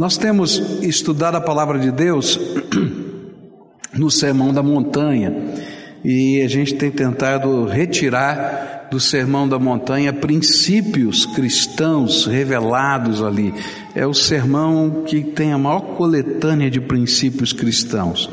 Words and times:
Nós 0.00 0.16
temos 0.16 0.56
estudado 0.80 1.34
a 1.34 1.42
palavra 1.42 1.78
de 1.78 1.90
Deus 1.90 2.40
no 3.92 4.10
Sermão 4.10 4.50
da 4.50 4.62
Montanha 4.62 5.30
e 6.02 6.40
a 6.40 6.48
gente 6.48 6.72
tem 6.76 6.90
tentado 6.90 7.66
retirar 7.66 8.88
do 8.90 8.98
Sermão 8.98 9.46
da 9.46 9.58
Montanha 9.58 10.10
princípios 10.10 11.26
cristãos 11.26 12.24
revelados 12.24 13.22
ali. 13.22 13.52
É 13.94 14.06
o 14.06 14.14
sermão 14.14 15.04
que 15.06 15.22
tem 15.22 15.52
a 15.52 15.58
maior 15.58 15.80
coletânea 15.80 16.70
de 16.70 16.80
princípios 16.80 17.52
cristãos. 17.52 18.30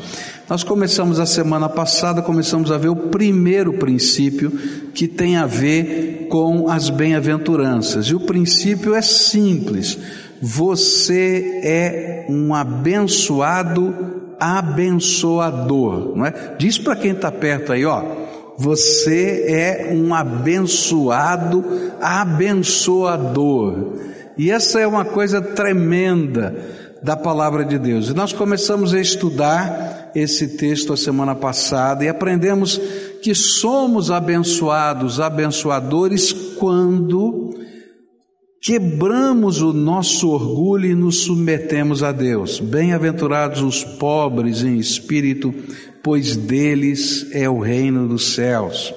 Nós 0.48 0.64
começamos 0.64 1.20
a 1.20 1.26
semana 1.26 1.68
passada, 1.68 2.22
começamos 2.22 2.72
a 2.72 2.78
ver 2.78 2.88
o 2.88 2.96
primeiro 2.96 3.74
princípio 3.74 4.50
que 4.94 5.06
tem 5.06 5.36
a 5.36 5.44
ver 5.44 6.28
com 6.30 6.70
as 6.70 6.88
bem-aventuranças. 6.88 8.06
E 8.06 8.14
o 8.14 8.20
princípio 8.20 8.94
é 8.94 9.02
simples. 9.02 9.98
Você 10.40 11.60
é 11.64 12.26
um 12.28 12.54
abençoado 12.54 13.94
abençoador, 14.38 16.16
não 16.16 16.24
é? 16.24 16.54
Diz 16.58 16.78
para 16.78 16.94
quem 16.94 17.10
está 17.10 17.30
perto 17.30 17.72
aí, 17.72 17.84
ó. 17.84 18.02
Você 18.56 19.44
é 19.48 19.92
um 19.92 20.14
abençoado 20.14 21.64
abençoador. 22.00 23.94
E 24.36 24.50
essa 24.50 24.80
é 24.80 24.86
uma 24.86 25.04
coisa 25.04 25.40
tremenda 25.40 26.54
da 27.02 27.16
palavra 27.16 27.64
de 27.64 27.78
Deus. 27.78 28.08
E 28.08 28.14
nós 28.14 28.32
começamos 28.32 28.92
a 28.94 29.00
estudar 29.00 30.10
esse 30.14 30.56
texto 30.56 30.92
a 30.92 30.96
semana 30.96 31.34
passada 31.34 32.04
e 32.04 32.08
aprendemos 32.08 32.80
que 33.22 33.34
somos 33.34 34.10
abençoados, 34.10 35.20
abençoadores 35.20 36.32
quando 36.32 37.54
quebramos 38.68 39.62
o 39.62 39.72
nosso 39.72 40.28
orgulho 40.28 40.90
e 40.90 40.94
nos 40.94 41.20
submetemos 41.22 42.02
a 42.02 42.12
Deus. 42.12 42.60
Bem-aventurados 42.60 43.62
os 43.62 43.82
pobres 43.82 44.62
em 44.62 44.76
espírito, 44.76 45.54
pois 46.02 46.36
deles 46.36 47.28
é 47.32 47.48
o 47.48 47.60
reino 47.60 48.06
dos 48.06 48.34
céus. 48.34 48.92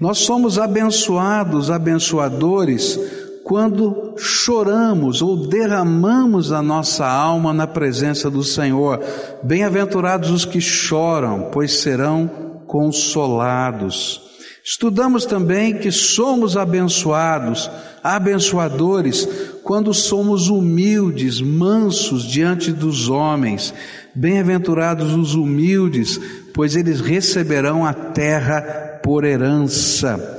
Nós 0.00 0.16
somos 0.20 0.58
abençoados, 0.58 1.70
abençoadores, 1.70 2.98
quando 3.44 4.14
choramos 4.16 5.20
ou 5.20 5.36
derramamos 5.36 6.50
a 6.50 6.62
nossa 6.62 7.06
alma 7.06 7.52
na 7.52 7.66
presença 7.66 8.30
do 8.30 8.42
Senhor. 8.42 9.04
Bem-aventurados 9.42 10.30
os 10.30 10.46
que 10.46 10.62
choram, 10.62 11.50
pois 11.52 11.72
serão 11.72 12.26
consolados. 12.66 14.33
Estudamos 14.66 15.26
também 15.26 15.76
que 15.76 15.92
somos 15.92 16.56
abençoados, 16.56 17.70
abençoadores, 18.02 19.28
quando 19.62 19.92
somos 19.92 20.48
humildes, 20.48 21.38
mansos 21.38 22.24
diante 22.24 22.72
dos 22.72 23.10
homens. 23.10 23.74
Bem-aventurados 24.14 25.12
os 25.12 25.34
humildes, 25.34 26.18
pois 26.54 26.76
eles 26.76 27.02
receberão 27.02 27.84
a 27.84 27.92
terra 27.92 29.00
por 29.02 29.24
herança. 29.24 30.30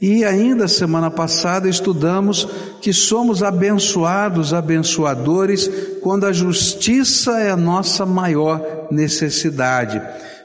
E 0.00 0.24
ainda 0.24 0.68
semana 0.68 1.10
passada 1.10 1.68
estudamos 1.68 2.46
que 2.80 2.92
somos 2.92 3.42
abençoados, 3.42 4.54
abençoadores, 4.54 5.68
quando 6.02 6.24
a 6.24 6.32
justiça 6.32 7.40
é 7.40 7.50
a 7.50 7.56
nossa 7.56 8.06
maior 8.06 8.86
necessidade. 8.92 10.00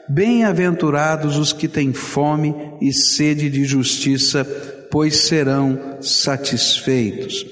Bem-aventurados 0.08 1.36
os 1.36 1.52
que 1.52 1.68
têm 1.68 1.92
fome 1.92 2.54
e 2.80 2.92
sede 2.92 3.48
de 3.48 3.64
justiça, 3.64 4.44
pois 4.90 5.16
serão 5.16 5.98
satisfeitos. 6.00 7.46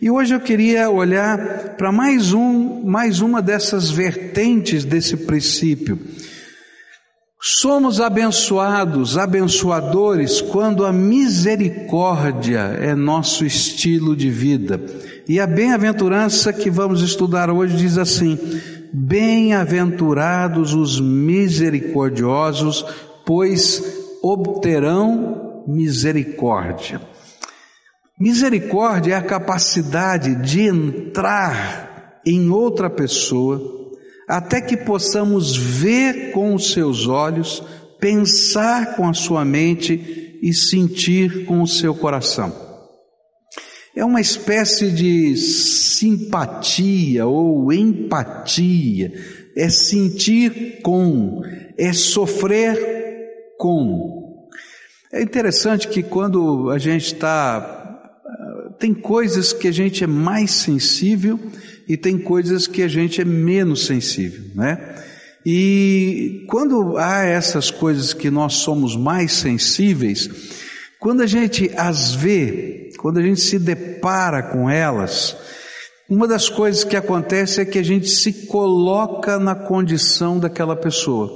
E 0.00 0.10
hoje 0.10 0.34
eu 0.34 0.40
queria 0.40 0.90
olhar 0.90 1.74
para 1.76 1.90
mais 1.90 2.32
um, 2.32 2.82
mais 2.84 3.20
uma 3.20 3.40
dessas 3.40 3.90
vertentes 3.90 4.84
desse 4.84 5.16
princípio. 5.16 5.98
Somos 7.40 8.00
abençoados, 8.00 9.16
abençoadores, 9.16 10.40
quando 10.40 10.84
a 10.84 10.92
misericórdia 10.92 12.76
é 12.80 12.94
nosso 12.94 13.44
estilo 13.44 14.16
de 14.16 14.30
vida. 14.30 14.80
E 15.28 15.40
a 15.40 15.46
bem-aventurança 15.46 16.52
que 16.52 16.70
vamos 16.70 17.02
estudar 17.02 17.50
hoje 17.50 17.76
diz 17.76 17.98
assim: 17.98 18.38
Bem-aventurados 18.92 20.72
os 20.72 21.00
misericordiosos, 21.00 22.84
pois 23.24 23.82
obterão 24.22 25.64
misericórdia. 25.66 27.00
Misericórdia 28.18 29.14
é 29.14 29.16
a 29.16 29.22
capacidade 29.22 30.36
de 30.36 30.60
entrar 30.62 32.20
em 32.24 32.48
outra 32.48 32.88
pessoa, 32.88 33.60
até 34.28 34.60
que 34.60 34.76
possamos 34.76 35.56
ver 35.56 36.30
com 36.30 36.54
os 36.54 36.72
seus 36.72 37.08
olhos, 37.08 37.62
pensar 37.98 38.94
com 38.94 39.08
a 39.08 39.12
sua 39.12 39.44
mente 39.44 40.38
e 40.40 40.54
sentir 40.54 41.46
com 41.46 41.62
o 41.62 41.66
seu 41.66 41.94
coração. 41.94 42.65
É 43.96 44.04
uma 44.04 44.20
espécie 44.20 44.90
de 44.90 45.34
simpatia 45.38 47.26
ou 47.26 47.72
empatia, 47.72 49.10
é 49.56 49.70
sentir 49.70 50.82
com, 50.82 51.40
é 51.78 51.94
sofrer 51.94 52.78
com. 53.58 54.50
É 55.10 55.22
interessante 55.22 55.88
que 55.88 56.02
quando 56.02 56.70
a 56.70 56.76
gente 56.76 57.14
está. 57.14 57.72
Tem 58.78 58.92
coisas 58.92 59.54
que 59.54 59.66
a 59.66 59.72
gente 59.72 60.04
é 60.04 60.06
mais 60.06 60.50
sensível 60.50 61.40
e 61.88 61.96
tem 61.96 62.18
coisas 62.18 62.66
que 62.66 62.82
a 62.82 62.88
gente 62.88 63.22
é 63.22 63.24
menos 63.24 63.86
sensível, 63.86 64.44
né? 64.54 64.94
E 65.46 66.44
quando 66.48 66.98
há 66.98 67.22
essas 67.22 67.70
coisas 67.70 68.12
que 68.12 68.30
nós 68.30 68.54
somos 68.54 68.94
mais 68.94 69.32
sensíveis, 69.32 70.28
quando 70.98 71.22
a 71.22 71.26
gente 71.26 71.70
as 71.76 72.14
vê, 72.14 72.85
quando 73.06 73.18
a 73.18 73.22
gente 73.22 73.40
se 73.40 73.56
depara 73.56 74.42
com 74.42 74.68
elas, 74.68 75.36
uma 76.10 76.26
das 76.26 76.48
coisas 76.48 76.82
que 76.82 76.96
acontece 76.96 77.60
é 77.60 77.64
que 77.64 77.78
a 77.78 77.82
gente 77.84 78.08
se 78.08 78.32
coloca 78.48 79.38
na 79.38 79.54
condição 79.54 80.40
daquela 80.40 80.74
pessoa 80.74 81.30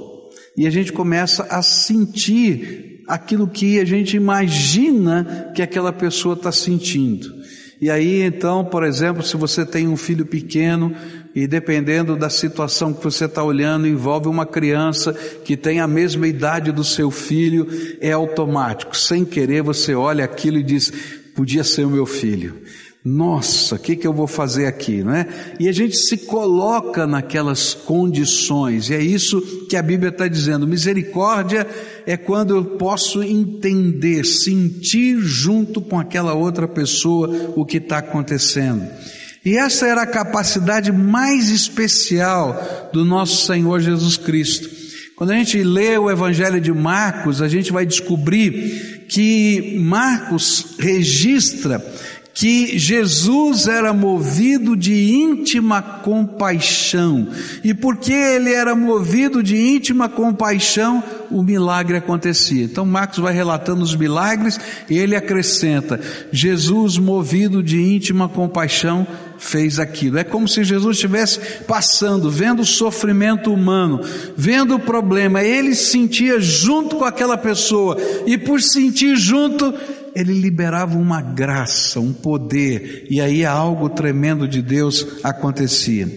e 0.57 0.67
a 0.67 0.69
gente 0.69 0.91
começa 0.91 1.43
a 1.49 1.61
sentir 1.61 3.05
aquilo 3.07 3.47
que 3.47 3.79
a 3.79 3.85
gente 3.85 4.17
imagina 4.17 5.49
que 5.55 5.61
aquela 5.61 5.93
pessoa 5.93 6.35
está 6.35 6.51
sentindo. 6.51 7.33
E 7.79 7.89
aí 7.89 8.21
então, 8.21 8.65
por 8.65 8.83
exemplo, 8.83 9.23
se 9.23 9.37
você 9.37 9.65
tem 9.65 9.87
um 9.87 9.95
filho 9.95 10.25
pequeno 10.25 10.93
e 11.33 11.47
dependendo 11.47 12.17
da 12.17 12.29
situação 12.29 12.93
que 12.93 13.01
você 13.01 13.25
está 13.25 13.41
olhando, 13.41 13.87
envolve 13.87 14.27
uma 14.27 14.45
criança 14.45 15.13
que 15.13 15.55
tem 15.55 15.79
a 15.79 15.87
mesma 15.87 16.27
idade 16.27 16.69
do 16.69 16.83
seu 16.83 17.09
filho, 17.09 17.65
é 18.01 18.11
automático. 18.11 18.95
Sem 18.95 19.23
querer 19.23 19.63
você 19.63 19.95
olha 19.95 20.25
aquilo 20.25 20.57
e 20.57 20.63
diz, 20.63 21.20
podia 21.35 21.63
ser 21.63 21.85
o 21.85 21.89
meu 21.89 22.05
filho. 22.05 22.61
Nossa, 23.03 23.75
o 23.75 23.79
que, 23.79 23.95
que 23.95 24.05
eu 24.05 24.13
vou 24.13 24.27
fazer 24.27 24.67
aqui, 24.67 25.03
não 25.03 25.15
é? 25.15 25.25
E 25.59 25.67
a 25.67 25.71
gente 25.71 25.97
se 25.97 26.17
coloca 26.17 27.07
naquelas 27.07 27.73
condições, 27.73 28.89
e 28.89 28.93
é 28.93 29.01
isso 29.01 29.41
que 29.67 29.75
a 29.75 29.81
Bíblia 29.81 30.09
está 30.09 30.27
dizendo. 30.27 30.67
Misericórdia 30.67 31.67
é 32.05 32.15
quando 32.15 32.55
eu 32.55 32.63
posso 32.63 33.23
entender, 33.23 34.23
sentir 34.23 35.17
junto 35.19 35.81
com 35.81 35.99
aquela 35.99 36.35
outra 36.35 36.67
pessoa 36.67 37.53
o 37.55 37.65
que 37.65 37.77
está 37.77 37.97
acontecendo. 37.97 38.87
E 39.43 39.57
essa 39.57 39.87
era 39.87 40.03
a 40.03 40.07
capacidade 40.07 40.91
mais 40.91 41.49
especial 41.49 42.91
do 42.93 43.03
nosso 43.03 43.47
Senhor 43.47 43.79
Jesus 43.79 44.15
Cristo. 44.15 44.80
Quando 45.21 45.33
a 45.33 45.35
gente 45.35 45.61
lê 45.61 45.99
o 45.99 46.09
Evangelho 46.09 46.59
de 46.59 46.73
Marcos, 46.73 47.43
a 47.43 47.47
gente 47.47 47.71
vai 47.71 47.85
descobrir 47.85 49.05
que 49.07 49.77
Marcos 49.79 50.73
registra 50.79 51.79
que 52.33 52.79
Jesus 52.79 53.67
era 53.67 53.93
movido 53.93 54.75
de 54.75 55.13
íntima 55.13 55.79
compaixão. 55.79 57.27
E 57.63 57.71
porque 57.71 58.11
ele 58.11 58.51
era 58.51 58.73
movido 58.73 59.43
de 59.43 59.55
íntima 59.55 60.09
compaixão, 60.09 61.03
o 61.29 61.43
milagre 61.43 61.97
acontecia. 61.97 62.63
Então 62.63 62.83
Marcos 62.83 63.19
vai 63.19 63.31
relatando 63.31 63.83
os 63.83 63.95
milagres 63.95 64.59
e 64.89 64.97
ele 64.97 65.15
acrescenta: 65.15 65.99
Jesus, 66.31 66.97
movido 66.97 67.61
de 67.61 67.79
íntima 67.79 68.27
compaixão, 68.27 69.05
fez 69.41 69.79
aquilo. 69.79 70.19
É 70.19 70.23
como 70.23 70.47
se 70.47 70.63
Jesus 70.63 70.95
estivesse 70.95 71.39
passando, 71.67 72.29
vendo 72.29 72.61
o 72.61 72.65
sofrimento 72.65 73.51
humano, 73.51 73.99
vendo 74.37 74.75
o 74.75 74.79
problema. 74.79 75.43
Ele 75.43 75.73
sentia 75.73 76.39
junto 76.39 76.97
com 76.97 77.03
aquela 77.03 77.35
pessoa 77.35 77.97
e 78.27 78.37
por 78.37 78.61
sentir 78.61 79.17
junto, 79.17 79.73
ele 80.15 80.33
liberava 80.33 80.95
uma 80.95 81.21
graça, 81.21 81.99
um 81.99 82.13
poder, 82.13 83.07
e 83.09 83.19
aí 83.19 83.43
algo 83.43 83.89
tremendo 83.89 84.47
de 84.47 84.61
Deus 84.61 85.07
acontecia. 85.23 86.07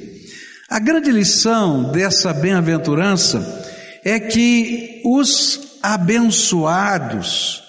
A 0.68 0.78
grande 0.78 1.10
lição 1.10 1.90
dessa 1.92 2.32
bem-aventurança 2.32 3.64
é 4.04 4.20
que 4.20 5.00
os 5.04 5.78
abençoados, 5.82 7.63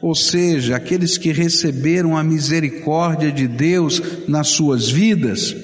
ou 0.00 0.14
seja, 0.14 0.76
aqueles 0.76 1.18
que 1.18 1.32
receberam 1.32 2.16
a 2.16 2.22
misericórdia 2.22 3.32
de 3.32 3.46
Deus 3.48 4.00
nas 4.28 4.48
suas 4.48 4.88
vidas, 4.88 5.54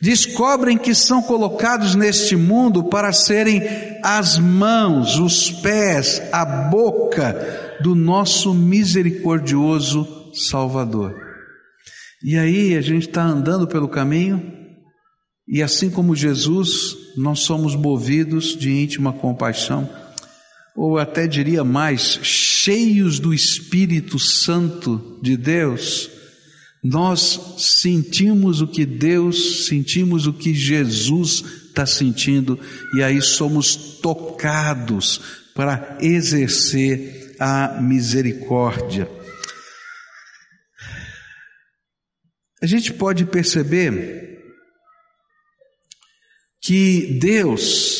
Descobrem 0.00 0.78
que 0.78 0.94
são 0.94 1.20
colocados 1.20 1.94
neste 1.94 2.34
mundo 2.34 2.84
para 2.84 3.12
serem 3.12 3.62
as 4.02 4.38
mãos, 4.38 5.18
os 5.18 5.50
pés, 5.50 6.22
a 6.32 6.42
boca 6.70 7.76
do 7.82 7.94
nosso 7.94 8.54
misericordioso 8.54 10.08
Salvador. 10.32 11.14
E 12.24 12.38
aí 12.38 12.76
a 12.76 12.80
gente 12.80 13.08
está 13.08 13.22
andando 13.22 13.66
pelo 13.66 13.88
caminho, 13.88 14.42
e 15.46 15.62
assim 15.62 15.90
como 15.90 16.16
Jesus, 16.16 16.96
nós 17.18 17.40
somos 17.40 17.76
movidos 17.76 18.56
de 18.56 18.70
íntima 18.70 19.12
compaixão, 19.12 19.86
ou 20.82 20.96
até 20.96 21.26
diria 21.26 21.62
mais, 21.62 22.20
cheios 22.22 23.18
do 23.18 23.34
Espírito 23.34 24.18
Santo 24.18 25.20
de 25.20 25.36
Deus, 25.36 26.10
nós 26.82 27.38
sentimos 27.58 28.62
o 28.62 28.66
que 28.66 28.86
Deus, 28.86 29.66
sentimos 29.66 30.26
o 30.26 30.32
que 30.32 30.54
Jesus 30.54 31.44
está 31.68 31.84
sentindo, 31.84 32.58
e 32.96 33.02
aí 33.02 33.20
somos 33.20 33.76
tocados 34.00 35.20
para 35.54 35.98
exercer 36.00 37.36
a 37.38 37.78
misericórdia. 37.82 39.06
A 42.62 42.64
gente 42.64 42.90
pode 42.90 43.26
perceber 43.26 44.40
que 46.62 47.18
Deus 47.20 47.99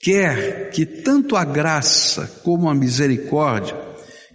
quer 0.00 0.70
que 0.70 0.86
tanto 0.86 1.36
a 1.36 1.44
graça 1.44 2.40
como 2.42 2.68
a 2.68 2.74
misericórdia, 2.74 3.76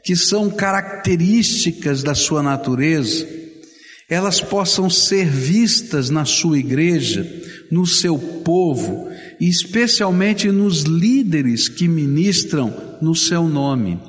que 0.03 0.15
são 0.15 0.49
características 0.49 2.03
da 2.03 2.13
sua 2.13 2.43
natureza, 2.43 3.27
elas 4.07 4.39
possam 4.39 4.87
ser 4.87 5.25
vistas 5.27 6.11
na 6.11 6.25
sua 6.25 6.59
igreja, 6.59 7.27
no 7.71 7.87
seu 7.87 8.19
povo, 8.19 9.09
e 9.39 9.49
especialmente 9.49 10.51
nos 10.51 10.83
líderes 10.83 11.67
que 11.67 11.87
ministram 11.87 12.97
no 13.01 13.15
seu 13.15 13.47
nome. 13.47 13.99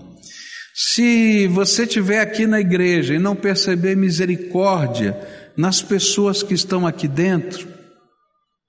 Se 0.75 1.47
você 1.47 1.85
estiver 1.85 2.21
aqui 2.21 2.47
na 2.47 2.61
igreja 2.61 3.15
e 3.15 3.19
não 3.19 3.35
perceber 3.35 3.97
misericórdia 3.97 5.19
nas 5.57 5.81
pessoas 5.81 6.43
que 6.43 6.53
estão 6.53 6.87
aqui 6.87 7.09
dentro, 7.09 7.67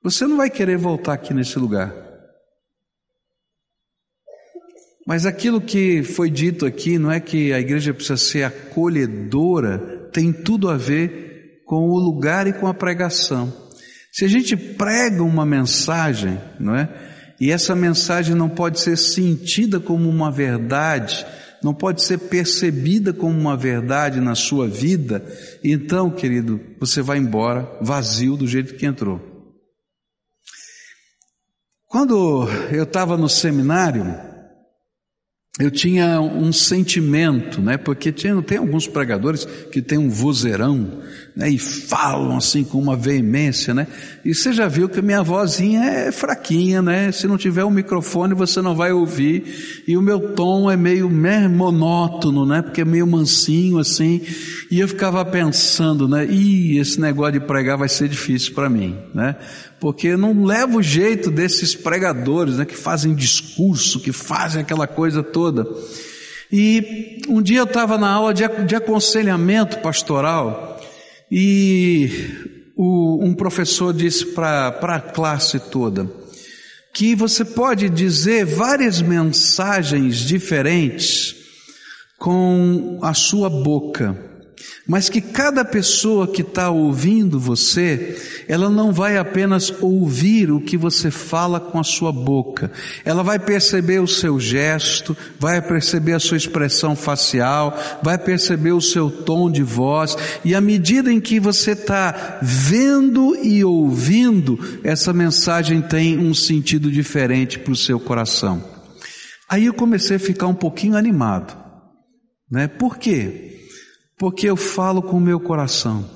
você 0.01 0.25
não 0.25 0.37
vai 0.37 0.49
querer 0.49 0.77
voltar 0.77 1.13
aqui 1.13 1.33
nesse 1.33 1.59
lugar. 1.59 2.06
Mas 5.07 5.25
aquilo 5.25 5.61
que 5.61 6.03
foi 6.03 6.29
dito 6.29 6.65
aqui, 6.65 6.99
não 6.99 7.09
é 7.09 7.17
que 7.21 7.53
a 7.53 7.59
igreja 7.61 7.93
precisa 7.93 8.17
ser 8.17 8.43
acolhedora, 8.43 10.09
tem 10.11 10.33
tudo 10.33 10.69
a 10.69 10.75
ver 10.75 11.61
com 11.65 11.87
o 11.87 11.97
lugar 11.97 12.45
e 12.45 12.51
com 12.51 12.67
a 12.67 12.73
pregação. 12.73 13.53
Se 14.11 14.25
a 14.25 14.27
gente 14.27 14.57
prega 14.57 15.23
uma 15.23 15.45
mensagem, 15.45 16.37
não 16.59 16.75
é? 16.75 16.89
E 17.39 17.51
essa 17.51 17.73
mensagem 17.73 18.35
não 18.35 18.49
pode 18.49 18.81
ser 18.81 18.97
sentida 18.97 19.79
como 19.79 20.09
uma 20.09 20.29
verdade, 20.29 21.25
não 21.63 21.73
pode 21.73 22.03
ser 22.03 22.17
percebida 22.17 23.13
como 23.13 23.39
uma 23.39 23.55
verdade 23.55 24.19
na 24.19 24.35
sua 24.35 24.67
vida, 24.67 25.25
então, 25.63 26.09
querido, 26.09 26.59
você 26.81 27.01
vai 27.01 27.17
embora 27.17 27.77
vazio 27.81 28.35
do 28.35 28.45
jeito 28.45 28.75
que 28.75 28.85
entrou. 28.85 29.21
Quando 31.85 32.49
eu 32.71 32.83
estava 32.83 33.15
no 33.15 33.29
seminário, 33.29 34.26
eu 35.59 35.71
tinha 35.71 36.21
um 36.21 36.53
sentimento, 36.53 37.59
né? 37.61 37.77
Porque 37.77 38.11
tinha, 38.11 38.39
tem 38.41 38.57
alguns 38.59 38.87
pregadores 38.87 39.45
que 39.71 39.81
têm 39.81 39.97
um 39.97 40.09
vozeirão, 40.09 41.01
né? 41.37 41.51
E 41.51 41.59
falam 41.59 42.35
assim 42.35 42.63
com 42.63 42.79
uma 42.79 42.95
veemência, 42.95 43.71
né? 43.71 43.85
E 44.25 44.33
você 44.33 44.51
já 44.51 44.67
viu 44.67 44.89
que 44.89 44.97
a 44.97 45.03
minha 45.03 45.21
vozinha 45.21 45.83
é 45.83 46.11
fraquinha, 46.11 46.81
né? 46.81 47.11
Se 47.11 47.27
não 47.27 47.37
tiver 47.37 47.63
um 47.63 47.69
microfone 47.69 48.33
você 48.33 48.59
não 48.59 48.75
vai 48.75 48.91
ouvir. 48.91 49.83
E 49.87 49.95
o 49.95 50.01
meu 50.01 50.33
tom 50.33 50.69
é 50.69 50.75
meio 50.75 51.07
monótono, 51.07 52.43
né? 52.43 52.63
Porque 52.63 52.81
é 52.81 52.85
meio 52.85 53.05
mansinho 53.05 53.77
assim. 53.77 54.19
E 54.71 54.79
eu 54.79 54.87
ficava 54.87 55.23
pensando, 55.23 56.07
né? 56.07 56.25
Ih, 56.25 56.79
esse 56.79 56.99
negócio 56.99 57.33
de 57.33 57.39
pregar 57.41 57.77
vai 57.77 57.87
ser 57.87 58.09
difícil 58.09 58.55
para 58.55 58.67
mim, 58.67 58.97
né? 59.13 59.35
porque 59.79 60.17
não 60.17 60.43
leva 60.43 60.75
o 60.75 60.81
jeito 60.81 61.29
desses 61.29 61.75
pregadores, 61.75 62.57
né, 62.57 62.65
que 62.65 62.75
fazem 62.75 63.13
discurso, 63.13 63.99
que 63.99 64.11
fazem 64.11 64.59
aquela 64.59 64.87
coisa 64.87 65.21
toda. 65.21 65.67
E 66.51 67.21
um 67.29 67.43
dia 67.43 67.59
eu 67.59 67.65
estava 67.65 67.95
na 67.95 68.09
aula 68.09 68.33
de, 68.33 68.43
de 68.65 68.75
aconselhamento 68.75 69.77
pastoral 69.77 70.76
e 71.31 72.09
o, 72.75 73.23
um 73.23 73.33
professor 73.33 73.93
disse 73.93 74.25
para 74.27 74.67
a 74.69 74.99
classe 74.99 75.59
toda 75.59 76.09
que 76.93 77.13
você 77.13 77.45
pode 77.45 77.89
dizer 77.89 78.45
várias 78.45 79.01
mensagens 79.01 80.17
diferentes 80.17 81.35
com 82.17 82.99
a 83.01 83.13
sua 83.13 83.49
boca 83.49 84.36
mas 84.87 85.09
que 85.09 85.19
cada 85.19 85.65
pessoa 85.65 86.27
que 86.27 86.41
está 86.41 86.69
ouvindo 86.69 87.39
você, 87.39 88.17
ela 88.47 88.69
não 88.69 88.93
vai 88.93 89.17
apenas 89.17 89.73
ouvir 89.81 90.49
o 90.49 90.61
que 90.61 90.77
você 90.77 91.11
fala 91.11 91.59
com 91.59 91.77
a 91.77 91.83
sua 91.83 92.11
boca, 92.11 92.71
ela 93.03 93.21
vai 93.21 93.37
perceber 93.37 93.99
o 93.99 94.07
seu 94.07 94.39
gesto, 94.39 95.15
vai 95.37 95.61
perceber 95.61 96.13
a 96.13 96.19
sua 96.19 96.37
expressão 96.37 96.95
facial, 96.95 97.77
vai 98.01 98.17
perceber 98.17 98.71
o 98.71 98.81
seu 98.81 99.11
tom 99.11 99.51
de 99.51 99.61
voz, 99.61 100.15
e 100.45 100.55
à 100.55 100.61
medida 100.61 101.11
em 101.11 101.19
que 101.19 101.39
você 101.39 101.71
está 101.71 102.39
vendo 102.41 103.35
e 103.43 103.63
ouvindo, 103.65 104.79
essa 104.83 105.11
mensagem 105.11 105.81
tem 105.81 106.17
um 106.17 106.33
sentido 106.33 106.89
diferente 106.89 107.59
para 107.59 107.73
o 107.73 107.75
seu 107.75 107.99
coração. 107.99 108.63
Aí 109.49 109.65
eu 109.65 109.73
comecei 109.73 110.15
a 110.15 110.19
ficar 110.19 110.47
um 110.47 110.53
pouquinho 110.53 110.95
animado, 110.95 111.57
né? 112.49 112.67
Por 112.67 112.97
quê? 112.97 113.56
Porque 114.17 114.49
eu 114.49 114.55
falo 114.55 115.01
com 115.01 115.17
o 115.17 115.21
meu 115.21 115.39
coração. 115.39 116.09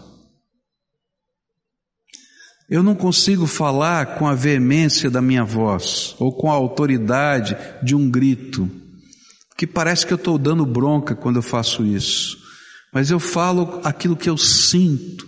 Eu 2.70 2.82
não 2.82 2.96
consigo 2.96 3.46
falar 3.46 4.18
com 4.18 4.28
a 4.28 4.34
veemência 4.34 5.10
da 5.10 5.22
minha 5.22 5.44
voz 5.44 6.16
ou 6.18 6.32
com 6.32 6.50
a 6.50 6.56
autoridade 6.56 7.58
de 7.84 7.94
um 7.94 8.10
grito, 8.10 8.70
que 9.58 9.68
parece 9.68 10.06
que 10.06 10.14
eu 10.14 10.18
estou 10.18 10.38
dando 10.38 10.66
bronca 10.66 11.14
quando 11.14 11.36
eu 11.36 11.42
faço 11.42 11.86
isso. 11.86 12.38
Mas 12.94 13.12
eu 13.12 13.20
falo 13.20 13.82
aquilo 13.84 14.16
que 14.16 14.30
eu 14.30 14.38
sinto 14.38 15.28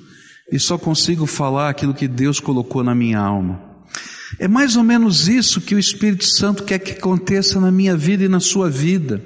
e 0.51 0.57
só 0.57 0.77
consigo 0.77 1.25
falar 1.25 1.69
aquilo 1.69 1.93
que 1.93 2.07
Deus 2.07 2.39
colocou 2.39 2.83
na 2.83 2.95
minha 2.95 3.19
alma. 3.19 3.61
É 4.39 4.47
mais 4.47 4.75
ou 4.75 4.83
menos 4.83 5.27
isso 5.27 5.62
que 5.62 5.75
o 5.75 5.79
Espírito 5.79 6.25
Santo 6.25 6.63
quer 6.63 6.79
que 6.79 6.93
aconteça 6.93 7.59
na 7.59 7.71
minha 7.71 7.95
vida 7.95 8.24
e 8.24 8.29
na 8.29 8.39
sua 8.39 8.69
vida. 8.69 9.21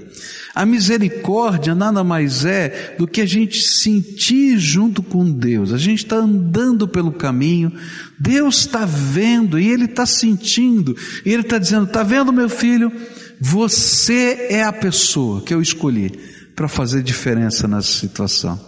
A 0.57 0.65
misericórdia 0.65 1.75
nada 1.75 2.03
mais 2.03 2.43
é 2.43 2.95
do 2.97 3.05
que 3.05 3.21
a 3.21 3.27
gente 3.27 3.61
sentir 3.61 4.57
junto 4.57 5.03
com 5.03 5.31
Deus. 5.31 5.71
A 5.71 5.77
gente 5.77 6.03
está 6.03 6.15
andando 6.15 6.87
pelo 6.87 7.11
caminho, 7.11 7.71
Deus 8.19 8.61
está 8.61 8.83
vendo 8.83 9.59
e 9.59 9.69
Ele 9.69 9.85
está 9.85 10.03
sentindo, 10.07 10.97
e 11.23 11.31
Ele 11.31 11.43
está 11.43 11.59
dizendo: 11.59 11.85
está 11.85 12.01
vendo, 12.01 12.33
meu 12.33 12.49
filho? 12.49 12.91
Você 13.39 14.47
é 14.49 14.63
a 14.63 14.73
pessoa 14.73 15.43
que 15.43 15.53
eu 15.53 15.61
escolhi 15.61 16.09
para 16.55 16.67
fazer 16.67 17.03
diferença 17.03 17.67
nessa 17.67 17.91
situação. 17.91 18.59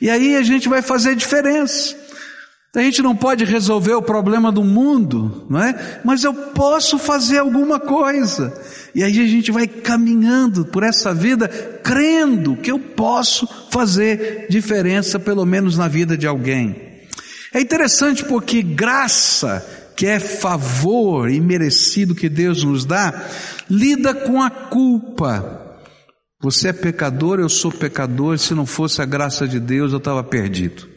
E 0.00 0.08
aí 0.08 0.36
a 0.36 0.42
gente 0.42 0.70
vai 0.70 0.80
fazer 0.80 1.14
diferença. 1.14 1.99
A 2.72 2.80
gente 2.80 3.02
não 3.02 3.16
pode 3.16 3.44
resolver 3.44 3.94
o 3.94 4.02
problema 4.02 4.52
do 4.52 4.62
mundo, 4.62 5.44
não 5.50 5.60
é? 5.60 6.00
Mas 6.04 6.22
eu 6.22 6.32
posso 6.32 6.98
fazer 6.98 7.38
alguma 7.38 7.80
coisa. 7.80 8.56
E 8.94 9.02
aí 9.02 9.10
a 9.10 9.26
gente 9.26 9.50
vai 9.50 9.66
caminhando 9.66 10.64
por 10.64 10.84
essa 10.84 11.12
vida 11.12 11.48
crendo 11.82 12.56
que 12.56 12.70
eu 12.70 12.78
posso 12.78 13.48
fazer 13.70 14.46
diferença, 14.48 15.18
pelo 15.18 15.44
menos 15.44 15.76
na 15.76 15.88
vida 15.88 16.16
de 16.16 16.28
alguém. 16.28 16.90
É 17.52 17.60
interessante 17.60 18.24
porque 18.24 18.62
graça, 18.62 19.66
que 19.96 20.06
é 20.06 20.20
favor 20.20 21.28
e 21.28 21.40
merecido 21.40 22.14
que 22.14 22.28
Deus 22.28 22.62
nos 22.62 22.84
dá, 22.84 23.28
lida 23.68 24.14
com 24.14 24.40
a 24.40 24.48
culpa. 24.48 25.76
Você 26.40 26.68
é 26.68 26.72
pecador, 26.72 27.40
eu 27.40 27.48
sou 27.48 27.72
pecador, 27.72 28.38
se 28.38 28.54
não 28.54 28.64
fosse 28.64 29.02
a 29.02 29.04
graça 29.04 29.48
de 29.48 29.58
Deus 29.58 29.90
eu 29.90 29.98
estava 29.98 30.22
perdido. 30.22 30.89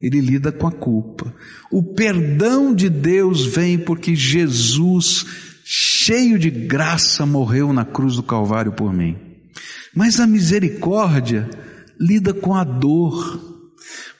Ele 0.00 0.20
lida 0.20 0.50
com 0.50 0.66
a 0.66 0.72
culpa. 0.72 1.34
O 1.70 1.82
perdão 1.82 2.74
de 2.74 2.88
Deus 2.88 3.44
vem 3.44 3.78
porque 3.78 4.16
Jesus, 4.16 5.26
cheio 5.64 6.38
de 6.38 6.50
graça, 6.50 7.26
morreu 7.26 7.72
na 7.72 7.84
cruz 7.84 8.16
do 8.16 8.22
Calvário 8.22 8.72
por 8.72 8.92
mim. 8.92 9.18
Mas 9.94 10.18
a 10.18 10.26
misericórdia 10.26 11.50
lida 12.00 12.32
com 12.32 12.54
a 12.54 12.64
dor. 12.64 13.48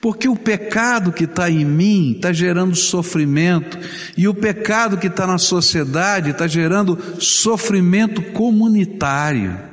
Porque 0.03 0.29
o 0.29 0.37
pecado 0.37 1.13
que 1.13 1.25
está 1.25 1.51
em 1.51 1.65
mim 1.65 2.13
está 2.13 2.33
gerando 2.33 2.75
sofrimento, 2.75 3.79
e 4.17 4.27
o 4.27 4.35
pecado 4.35 4.97
que 4.97 5.07
está 5.07 5.27
na 5.27 5.37
sociedade 5.37 6.31
está 6.31 6.47
gerando 6.47 6.99
sofrimento 7.21 8.23
comunitário. 8.33 9.70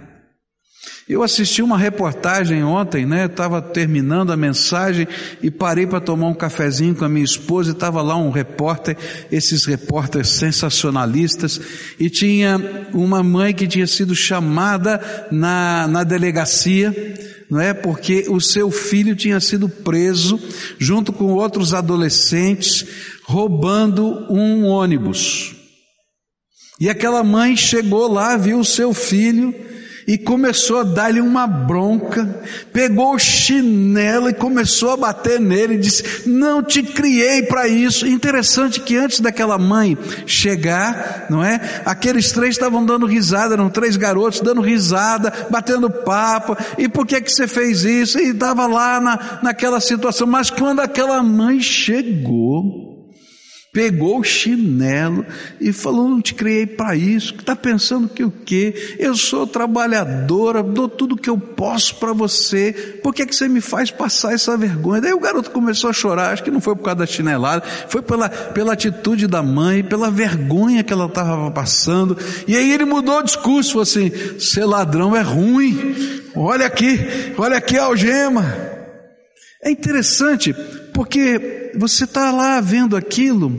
Eu 1.10 1.24
assisti 1.24 1.62
uma 1.62 1.78
reportagem 1.78 2.64
ontem, 2.66 3.06
né? 3.06 3.28
Estava 3.28 3.62
terminando 3.62 4.32
a 4.32 4.38
mensagem 4.38 5.08
e 5.42 5.50
parei 5.50 5.88
para 5.88 6.02
tomar 6.02 6.28
um 6.28 6.34
cafezinho 6.34 6.94
com 6.94 7.06
a 7.06 7.10
minha 7.10 7.24
esposa 7.24 7.70
e 7.70 7.74
estava 7.74 8.02
lá 8.02 8.18
um 8.18 8.30
repórter, 8.30 8.98
esses 9.32 9.64
repórteres 9.64 10.28
sensacionalistas, 10.28 11.62
e 11.98 12.10
tinha 12.10 12.90
uma 12.94 13.24
mãe 13.24 13.54
que 13.54 13.68
tinha 13.68 13.88
sido 13.88 14.14
chamada 14.14 15.00
na, 15.32 15.88
na 15.88 16.04
delegacia, 16.04 16.94
não 17.50 17.62
é? 17.62 17.74
Porque 17.74 18.26
o 18.28 18.42
seu 18.42 18.70
filho 18.70 19.16
tinha 19.16 19.40
sido 19.40 19.70
preso 19.70 20.38
junto 20.78 21.14
com 21.14 21.32
outros 21.32 21.74
adolescentes 21.74 22.86
roubando 23.24 24.26
um 24.30 24.66
ônibus. 24.66 25.56
E 26.82 26.90
aquela 26.90 27.24
mãe 27.24 27.56
chegou 27.56 28.12
lá, 28.12 28.36
viu 28.36 28.60
o 28.60 28.66
seu 28.66 28.94
filho 28.94 29.56
e 30.08 30.18
começou 30.18 30.80
a 30.80 30.84
dar-lhe 30.84 31.20
uma 31.20 31.46
bronca, 31.46 32.42
pegou 32.72 33.14
o 33.14 33.20
chinelo 33.20 34.30
e 34.30 34.34
começou 34.34 34.92
a 34.92 34.98
bater 34.98 35.38
nele 35.38 35.74
e 35.76 35.80
disse: 35.80 36.30
Não 36.30 36.64
te 36.64 36.82
criei 36.82 37.44
para 37.44 37.68
isso. 37.68 38.08
Interessante 38.08 38.80
que 38.80 38.96
antes 38.96 39.20
daquela 39.20 39.58
mãe 39.58 39.98
chegar, 40.26 41.26
não 41.30 41.44
é? 41.44 41.60
Aqueles 41.86 42.32
três 42.32 42.56
estavam 42.56 42.86
dando 42.86 43.06
risada, 43.06 43.56
eram 43.56 43.70
três 43.70 43.98
garotos 43.98 44.40
dando 44.40 44.62
risada, 44.62 45.34
batendo 45.50 45.90
papo. 45.90 46.56
E 46.78 46.88
por 46.88 47.06
que 47.06 47.20
que 47.20 47.32
você 47.32 47.46
fez 47.46 47.84
isso? 47.84 48.18
E 48.18 48.30
estava 48.30 48.66
lá 48.66 49.02
na, 49.02 49.40
naquela 49.44 49.82
situação. 49.82 50.26
Mas 50.26 50.50
quando 50.50 50.80
aquela 50.80 51.22
mãe 51.22 51.60
chegou, 51.60 52.97
pegou 53.78 54.22
o 54.22 54.24
chinelo 54.24 55.24
e 55.62 55.72
falou: 55.72 56.10
Não 56.10 56.20
te 56.20 56.34
criei 56.34 56.66
para 56.66 56.96
isso. 56.96 57.36
Está 57.36 57.56
pensando 57.56 58.10
que 58.10 58.24
o 58.24 58.32
quê? 58.32 58.96
Eu 58.98 59.16
sou 59.16 59.46
trabalhadora, 59.46 60.64
dou 60.64 60.90
tudo 60.90 61.16
que 61.16 61.30
eu 61.30 61.38
posso 61.38 61.94
para 61.98 62.12
você. 62.12 62.74
Por 63.04 63.14
que, 63.14 63.24
que 63.24 63.36
você 63.36 63.48
me 63.48 63.62
faz 63.62 63.92
passar 63.92 64.34
essa 64.34 64.58
vergonha? 64.58 65.00
Daí 65.00 65.14
o 65.14 65.20
garoto 65.20 65.52
começou 65.52 65.92
a 65.92 65.94
chorar. 65.94 66.34
Acho 66.34 66.44
que 66.44 66.50
não 66.50 66.60
foi 66.60 66.76
por 66.76 66.86
causa 66.86 66.98
da 66.98 67.06
chinelada, 67.06 67.64
foi 67.88 68.02
pela, 68.02 68.28
pela 68.28 68.74
atitude 68.74 69.28
da 69.28 69.44
mãe, 69.44 69.84
pela 69.84 70.10
vergonha 70.10 70.84
que 70.84 70.92
ela 70.92 71.06
estava 71.06 71.52
passando. 71.52 72.18
E 72.48 72.58
aí 72.58 72.72
ele 72.72 72.84
mudou 72.84 73.20
o 73.20 73.24
discurso: 73.24 73.74
falou 73.74 73.84
assim: 73.84 74.12
Ser 74.40 74.66
ladrão 74.66 75.16
é 75.16 75.22
ruim. 75.22 75.96
Olha 76.36 76.66
aqui, 76.66 77.00
olha 77.38 77.58
aqui 77.58 77.78
a 77.78 77.84
algema. 77.84 78.44
É 79.62 79.70
interessante 79.70 80.56
porque 80.98 81.74
você 81.78 82.06
está 82.06 82.32
lá 82.32 82.60
vendo 82.60 82.98
aquilo 82.98 83.52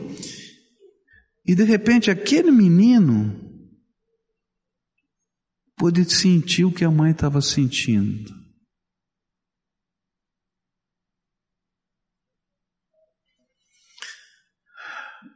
e 1.47 1.55
de 1.55 1.63
repente 1.63 2.11
aquele 2.11 2.51
menino 2.51 3.33
pôde 5.77 6.05
sentir 6.13 6.65
o 6.65 6.73
que 6.73 6.85
a 6.85 6.91
mãe 6.91 7.13
estava 7.13 7.41
sentindo. 7.41 8.35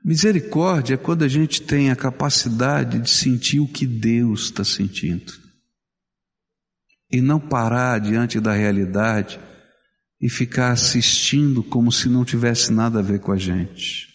Misericórdia 0.05 0.95
é 0.95 0.99
quando 0.99 1.23
a 1.23 1.29
gente 1.29 1.63
tem 1.63 1.93
a 1.93 1.95
capacidade 1.95 2.99
de 2.99 3.11
sentir 3.11 3.61
o 3.61 3.69
que 3.69 3.87
Deus 3.87 4.47
está 4.47 4.65
sentindo 4.65 5.33
e 7.09 7.21
não 7.21 7.39
parar 7.39 8.01
diante 8.01 8.41
da 8.41 8.53
realidade 8.53 9.39
e 10.23 10.31
ficar 10.31 10.71
assistindo 10.71 11.65
como 11.65 11.91
se 11.91 12.09
não 12.09 12.25
tivesse 12.25 12.73
nada 12.73 13.01
a 13.01 13.03
ver 13.03 13.19
com 13.19 13.33
a 13.33 13.37
gente. 13.37 14.07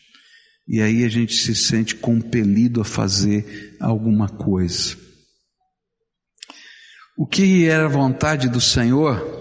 E 0.66 0.82
aí 0.82 1.04
a 1.04 1.10
gente 1.10 1.34
se 1.34 1.54
sente 1.54 1.96
compelido 1.96 2.80
a 2.80 2.86
fazer 2.86 3.76
alguma 3.82 4.30
coisa. 4.30 4.96
O 7.18 7.28
que 7.28 7.66
era 7.66 7.86
a 7.86 7.90
vontade 7.90 8.48
do 8.48 8.62
Senhor 8.62 9.36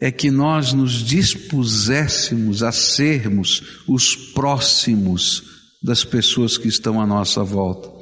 é 0.00 0.10
que 0.10 0.30
nós 0.30 0.72
nos 0.72 0.92
dispuséssemos 0.92 2.62
a 2.62 2.72
sermos 2.72 3.82
os 3.88 4.14
próximos 4.14 5.42
das 5.82 6.04
pessoas 6.04 6.58
que 6.58 6.68
estão 6.68 7.00
à 7.00 7.06
nossa 7.06 7.42
volta. 7.42 7.93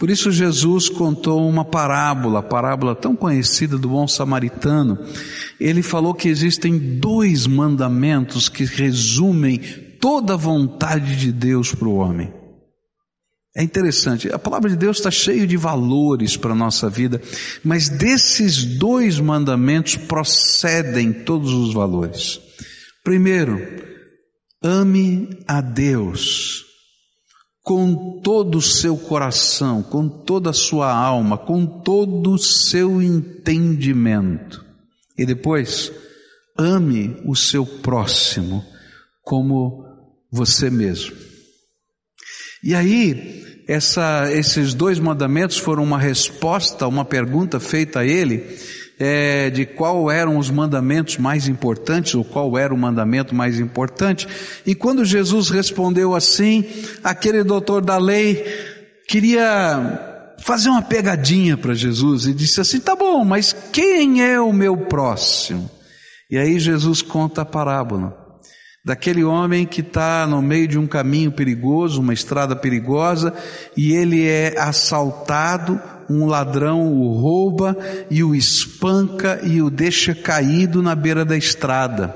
Por 0.00 0.08
isso 0.08 0.32
Jesus 0.32 0.88
contou 0.88 1.46
uma 1.46 1.62
parábola, 1.62 2.42
parábola 2.42 2.96
tão 2.96 3.14
conhecida 3.14 3.76
do 3.76 3.90
bom 3.90 4.08
samaritano. 4.08 4.98
Ele 5.60 5.82
falou 5.82 6.14
que 6.14 6.26
existem 6.26 6.78
dois 6.98 7.46
mandamentos 7.46 8.48
que 8.48 8.64
resumem 8.64 9.58
toda 10.00 10.32
a 10.32 10.38
vontade 10.38 11.16
de 11.16 11.30
Deus 11.30 11.74
para 11.74 11.86
o 11.86 11.96
homem. 11.96 12.32
É 13.54 13.62
interessante, 13.62 14.32
a 14.32 14.38
palavra 14.38 14.70
de 14.70 14.76
Deus 14.76 14.96
está 14.96 15.10
cheia 15.10 15.46
de 15.46 15.58
valores 15.58 16.34
para 16.34 16.52
a 16.52 16.56
nossa 16.56 16.88
vida, 16.88 17.20
mas 17.62 17.90
desses 17.90 18.64
dois 18.64 19.20
mandamentos 19.20 19.96
procedem 19.96 21.12
todos 21.12 21.52
os 21.52 21.74
valores. 21.74 22.40
Primeiro, 23.04 23.60
ame 24.62 25.28
a 25.46 25.60
Deus 25.60 26.69
com 27.62 28.20
todo 28.20 28.58
o 28.58 28.62
seu 28.62 28.96
coração, 28.96 29.82
com 29.82 30.08
toda 30.08 30.50
a 30.50 30.54
sua 30.54 30.92
alma, 30.92 31.36
com 31.36 31.66
todo 31.66 32.32
o 32.32 32.38
seu 32.38 33.00
entendimento. 33.02 34.64
E 35.16 35.26
depois, 35.26 35.92
ame 36.58 37.20
o 37.24 37.36
seu 37.36 37.66
próximo 37.66 38.64
como 39.22 39.84
você 40.32 40.70
mesmo. 40.70 41.16
E 42.62 42.74
aí, 42.74 43.62
essa, 43.68 44.32
esses 44.32 44.74
dois 44.74 44.98
mandamentos 44.98 45.56
foram 45.56 45.82
uma 45.82 45.98
resposta 45.98 46.84
a 46.84 46.88
uma 46.88 47.04
pergunta 47.04 47.60
feita 47.60 48.00
a 48.00 48.06
ele 48.06 48.58
é, 49.00 49.48
de 49.48 49.64
qual 49.64 50.10
eram 50.10 50.36
os 50.36 50.50
mandamentos 50.50 51.16
mais 51.16 51.48
importantes, 51.48 52.14
ou 52.14 52.22
qual 52.22 52.58
era 52.58 52.74
o 52.74 52.76
mandamento 52.76 53.34
mais 53.34 53.58
importante. 53.58 54.28
E 54.66 54.74
quando 54.74 55.06
Jesus 55.06 55.48
respondeu 55.48 56.14
assim, 56.14 56.66
aquele 57.02 57.42
doutor 57.42 57.82
da 57.82 57.96
lei 57.96 58.44
queria 59.08 60.34
fazer 60.40 60.68
uma 60.68 60.82
pegadinha 60.82 61.56
para 61.56 61.72
Jesus 61.72 62.26
e 62.26 62.34
disse 62.34 62.60
assim: 62.60 62.78
tá 62.78 62.94
bom, 62.94 63.24
mas 63.24 63.56
quem 63.72 64.22
é 64.22 64.38
o 64.38 64.52
meu 64.52 64.76
próximo? 64.76 65.70
E 66.30 66.36
aí 66.36 66.60
Jesus 66.60 67.00
conta 67.00 67.40
a 67.40 67.46
parábola 67.46 68.20
daquele 68.84 69.24
homem 69.24 69.66
que 69.66 69.80
está 69.80 70.26
no 70.26 70.40
meio 70.40 70.68
de 70.68 70.78
um 70.78 70.86
caminho 70.86 71.32
perigoso, 71.32 72.00
uma 72.00 72.14
estrada 72.14 72.54
perigosa, 72.54 73.32
e 73.76 73.92
ele 73.92 74.26
é 74.26 74.58
assaltado, 74.58 75.80
um 76.10 76.26
ladrão 76.26 76.92
o 76.92 77.20
rouba 77.20 77.76
e 78.10 78.24
o 78.24 78.34
espanca 78.34 79.40
e 79.44 79.62
o 79.62 79.70
deixa 79.70 80.14
caído 80.14 80.82
na 80.82 80.94
beira 80.94 81.24
da 81.24 81.36
estrada. 81.36 82.14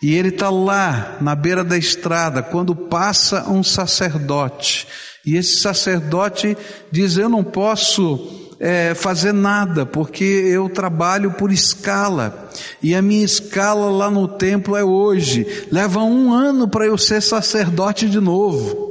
E 0.00 0.14
ele 0.14 0.28
está 0.28 0.50
lá, 0.50 1.16
na 1.20 1.34
beira 1.34 1.64
da 1.64 1.76
estrada, 1.76 2.42
quando 2.42 2.76
passa 2.76 3.50
um 3.50 3.64
sacerdote. 3.64 4.86
E 5.26 5.36
esse 5.36 5.60
sacerdote 5.60 6.56
diz: 6.92 7.16
Eu 7.16 7.28
não 7.28 7.42
posso 7.42 8.48
é, 8.60 8.94
fazer 8.94 9.32
nada, 9.32 9.84
porque 9.84 10.24
eu 10.24 10.68
trabalho 10.68 11.32
por 11.32 11.52
escala, 11.52 12.48
e 12.82 12.94
a 12.94 13.02
minha 13.02 13.24
escala 13.24 13.90
lá 13.90 14.10
no 14.10 14.28
templo 14.28 14.76
é 14.76 14.84
hoje. 14.84 15.66
Leva 15.70 16.00
um 16.02 16.32
ano 16.32 16.68
para 16.68 16.86
eu 16.86 16.96
ser 16.96 17.20
sacerdote 17.20 18.08
de 18.08 18.20
novo, 18.20 18.87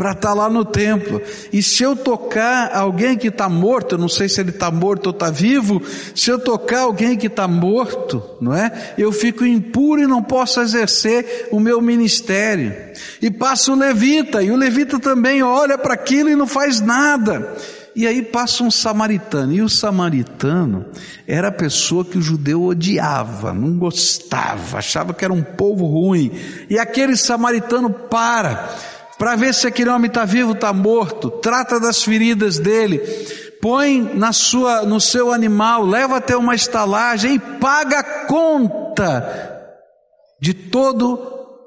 para 0.00 0.12
estar 0.12 0.28
tá 0.28 0.34
lá 0.34 0.48
no 0.48 0.64
templo. 0.64 1.20
E 1.52 1.62
se 1.62 1.82
eu 1.82 1.94
tocar 1.94 2.74
alguém 2.74 3.18
que 3.18 3.28
está 3.28 3.50
morto, 3.50 3.96
eu 3.96 3.98
não 3.98 4.08
sei 4.08 4.30
se 4.30 4.40
ele 4.40 4.48
está 4.48 4.70
morto 4.70 5.08
ou 5.08 5.12
está 5.12 5.28
vivo, 5.28 5.82
se 6.14 6.30
eu 6.30 6.38
tocar 6.38 6.80
alguém 6.80 7.18
que 7.18 7.26
está 7.26 7.46
morto, 7.46 8.22
não 8.40 8.54
é? 8.54 8.94
Eu 8.96 9.12
fico 9.12 9.44
impuro 9.44 10.00
e 10.00 10.06
não 10.06 10.22
posso 10.22 10.58
exercer 10.62 11.48
o 11.50 11.60
meu 11.60 11.82
ministério. 11.82 12.74
E 13.20 13.30
passa 13.30 13.72
o 13.72 13.78
levita, 13.78 14.42
e 14.42 14.50
o 14.50 14.56
levita 14.56 14.98
também 14.98 15.42
olha 15.42 15.76
para 15.76 15.92
aquilo 15.92 16.30
e 16.30 16.34
não 16.34 16.46
faz 16.46 16.80
nada. 16.80 17.54
E 17.94 18.06
aí 18.06 18.22
passa 18.22 18.64
um 18.64 18.70
samaritano, 18.70 19.52
e 19.52 19.60
o 19.60 19.68
samaritano 19.68 20.86
era 21.28 21.48
a 21.48 21.52
pessoa 21.52 22.06
que 22.06 22.16
o 22.16 22.22
judeu 22.22 22.62
odiava, 22.62 23.52
não 23.52 23.76
gostava, 23.76 24.78
achava 24.78 25.12
que 25.12 25.26
era 25.26 25.34
um 25.34 25.42
povo 25.42 25.84
ruim. 25.84 26.32
E 26.70 26.78
aquele 26.78 27.18
samaritano 27.18 27.90
para, 27.90 28.70
para 29.20 29.36
ver 29.36 29.52
se 29.52 29.66
aquele 29.66 29.90
homem 29.90 30.08
está 30.08 30.24
vivo, 30.24 30.52
está 30.52 30.72
morto, 30.72 31.30
trata 31.30 31.78
das 31.78 32.02
feridas 32.02 32.58
dele, 32.58 33.00
põe 33.60 34.00
na 34.14 34.32
sua, 34.32 34.80
no 34.86 34.98
seu 34.98 35.30
animal, 35.30 35.84
leva 35.84 36.16
até 36.16 36.34
uma 36.34 36.54
estalagem 36.54 37.34
e 37.34 37.38
paga 37.38 37.98
a 37.98 38.24
conta 38.24 39.60
de 40.40 40.54
todo 40.54 41.20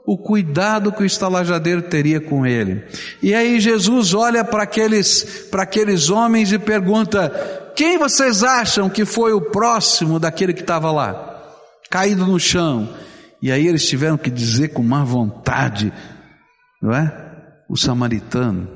o 0.04 0.18
cuidado 0.18 0.92
que 0.92 1.04
o 1.04 1.06
estalajadeiro 1.06 1.84
teria 1.84 2.20
com 2.20 2.44
ele. 2.44 2.86
E 3.22 3.36
aí 3.36 3.60
Jesus 3.60 4.16
olha 4.16 4.44
para 4.44 4.64
aqueles, 4.64 5.48
para 5.52 5.62
aqueles 5.62 6.10
homens 6.10 6.52
e 6.52 6.58
pergunta: 6.58 7.72
quem 7.76 8.00
vocês 8.00 8.44
acham 8.44 8.90
que 8.90 9.06
foi 9.06 9.32
o 9.32 9.52
próximo 9.52 10.20
daquele 10.20 10.56
que 10.56 10.62
estava 10.62 10.92
lá, 10.92 11.40
caído 11.88 12.26
no 12.26 12.40
chão? 12.40 12.90
E 13.40 13.52
aí 13.52 13.68
eles 13.68 13.88
tiveram 13.88 14.18
que 14.18 14.32
dizer 14.32 14.70
com 14.70 14.82
má 14.82 15.04
vontade, 15.04 15.94
não 16.82 16.92
é? 16.92 17.24
O 17.74 17.76
samaritano. 17.76 18.68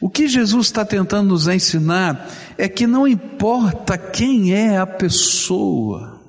O 0.00 0.08
que 0.08 0.28
Jesus 0.28 0.66
está 0.66 0.84
tentando 0.84 1.30
nos 1.30 1.48
ensinar 1.48 2.30
é 2.56 2.68
que 2.68 2.86
não 2.86 3.04
importa 3.04 3.98
quem 3.98 4.54
é 4.54 4.78
a 4.78 4.86
pessoa, 4.86 6.22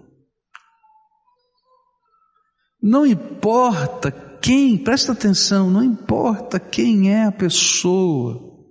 não 2.81 3.05
importa 3.05 4.11
quem, 4.41 4.79
presta 4.79 5.11
atenção, 5.11 5.69
não 5.69 5.83
importa 5.83 6.59
quem 6.59 7.13
é 7.13 7.25
a 7.25 7.31
pessoa, 7.31 8.65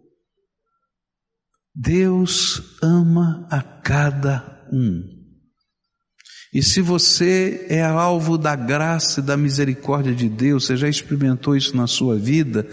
Deus 1.73 2.81
ama 2.83 3.47
a 3.49 3.62
cada 3.62 4.67
um. 4.73 5.16
E 6.57 6.63
se 6.63 6.81
você 6.81 7.67
é 7.69 7.83
alvo 7.83 8.39
da 8.39 8.57
graça 8.57 9.21
e 9.21 9.23
da 9.23 9.37
misericórdia 9.37 10.15
de 10.15 10.27
Deus, 10.27 10.65
você 10.65 10.75
já 10.75 10.89
experimentou 10.89 11.55
isso 11.55 11.77
na 11.77 11.87
sua 11.87 12.19
vida, 12.19 12.67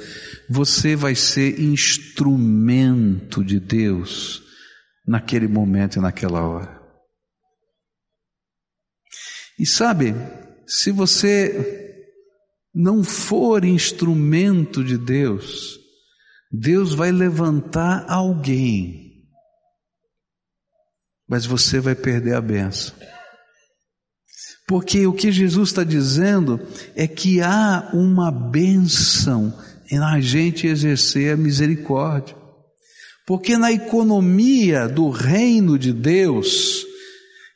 você 0.50 0.96
vai 0.96 1.16
ser 1.16 1.60
instrumento 1.60 3.44
de 3.44 3.60
Deus 3.60 4.42
naquele 5.06 5.50
momento 5.50 5.98
e 5.98 6.02
naquela 6.02 6.48
hora. 6.48 6.82
E 9.60 9.66
sabe, 9.66 10.16
se 10.66 10.90
você 10.90 12.08
não 12.74 13.04
for 13.04 13.66
instrumento 13.66 14.82
de 14.82 14.98
Deus, 14.98 15.78
Deus 16.50 16.94
vai 16.94 17.12
levantar 17.12 18.06
alguém, 18.08 19.28
mas 21.28 21.46
você 21.46 21.82
vai 21.82 21.96
perder 21.96 22.36
a 22.36 22.40
benção. 22.40 22.96
Porque 24.68 25.06
o 25.06 25.14
que 25.14 25.32
Jesus 25.32 25.70
está 25.70 25.84
dizendo 25.84 26.60
é 26.96 27.08
que 27.08 27.42
há 27.42 27.90
uma 27.94 28.32
bênção 28.32 29.54
na 29.92 30.20
gente 30.20 30.68
exercer 30.68 31.34
a 31.34 31.38
misericórdia. 31.38 32.36
Porque 33.26 33.58
na 33.58 33.72
economia 33.72 34.88
do 34.88 35.10
reino 35.10 35.78
de 35.78 35.94
Deus, 35.94 36.86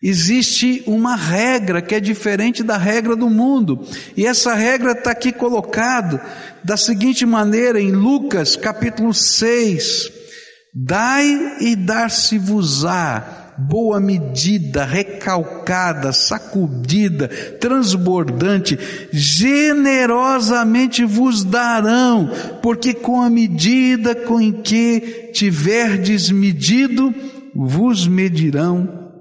existe 0.01 0.83
uma 0.85 1.15
regra 1.15 1.81
que 1.81 1.95
é 1.95 1.99
diferente 1.99 2.63
da 2.63 2.77
regra 2.77 3.15
do 3.15 3.29
mundo. 3.29 3.85
E 4.15 4.25
essa 4.25 4.53
regra 4.53 4.91
está 4.91 5.11
aqui 5.11 5.31
colocada 5.31 6.23
da 6.63 6.77
seguinte 6.77 7.25
maneira 7.25 7.81
em 7.81 7.91
Lucas 7.91 8.55
capítulo 8.55 9.13
6. 9.13 10.11
Dai 10.73 11.57
e 11.61 11.75
dar-se-vos-á 11.75 13.46
boa 13.57 13.99
medida, 13.99 14.85
recalcada, 14.85 16.13
sacudida, 16.13 17.27
transbordante, 17.59 18.77
generosamente 19.11 21.03
vos 21.03 21.43
darão, 21.43 22.29
porque 22.61 22.93
com 22.93 23.21
a 23.21 23.29
medida 23.29 24.13
com 24.15 24.53
que 24.53 25.31
tiverdes 25.33 26.29
medido, 26.29 27.13
vos 27.55 28.05
medirão 28.05 29.11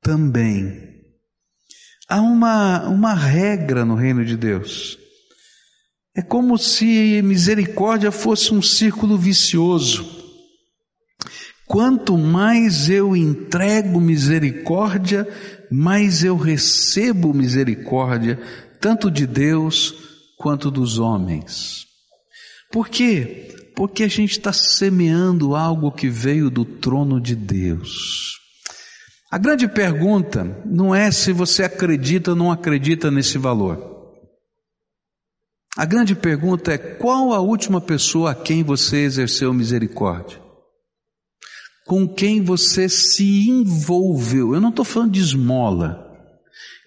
também. 0.00 0.80
Há 2.08 2.20
uma, 2.20 2.88
uma 2.88 3.14
regra 3.14 3.84
no 3.84 3.94
reino 3.94 4.24
de 4.24 4.36
Deus. 4.36 4.98
É 6.14 6.20
como 6.20 6.58
se 6.58 7.22
misericórdia 7.22 8.12
fosse 8.12 8.52
um 8.52 8.60
círculo 8.60 9.16
vicioso. 9.16 10.21
Quanto 11.66 12.18
mais 12.18 12.88
eu 12.88 13.16
entrego 13.16 14.00
misericórdia, 14.00 15.26
mais 15.70 16.22
eu 16.22 16.36
recebo 16.36 17.32
misericórdia, 17.32 18.38
tanto 18.80 19.10
de 19.10 19.26
Deus 19.26 19.94
quanto 20.36 20.70
dos 20.70 20.98
homens. 20.98 21.86
Por 22.70 22.88
quê? 22.88 23.54
Porque 23.76 24.02
a 24.02 24.08
gente 24.08 24.32
está 24.32 24.52
semeando 24.52 25.54
algo 25.54 25.92
que 25.92 26.08
veio 26.08 26.50
do 26.50 26.64
trono 26.64 27.20
de 27.20 27.36
Deus. 27.36 28.38
A 29.30 29.38
grande 29.38 29.66
pergunta 29.66 30.44
não 30.66 30.94
é 30.94 31.10
se 31.10 31.32
você 31.32 31.62
acredita 31.62 32.32
ou 32.32 32.36
não 32.36 32.52
acredita 32.52 33.10
nesse 33.10 33.38
valor. 33.38 33.92
A 35.74 35.86
grande 35.86 36.14
pergunta 36.14 36.72
é 36.72 36.76
qual 36.76 37.32
a 37.32 37.40
última 37.40 37.80
pessoa 37.80 38.32
a 38.32 38.34
quem 38.34 38.62
você 38.62 38.98
exerceu 38.98 39.54
misericórdia? 39.54 40.41
Com 41.92 42.08
quem 42.08 42.40
você 42.40 42.88
se 42.88 43.50
envolveu. 43.50 44.54
Eu 44.54 44.62
não 44.62 44.70
estou 44.70 44.82
falando 44.82 45.12
de 45.12 45.20
esmola, 45.20 46.10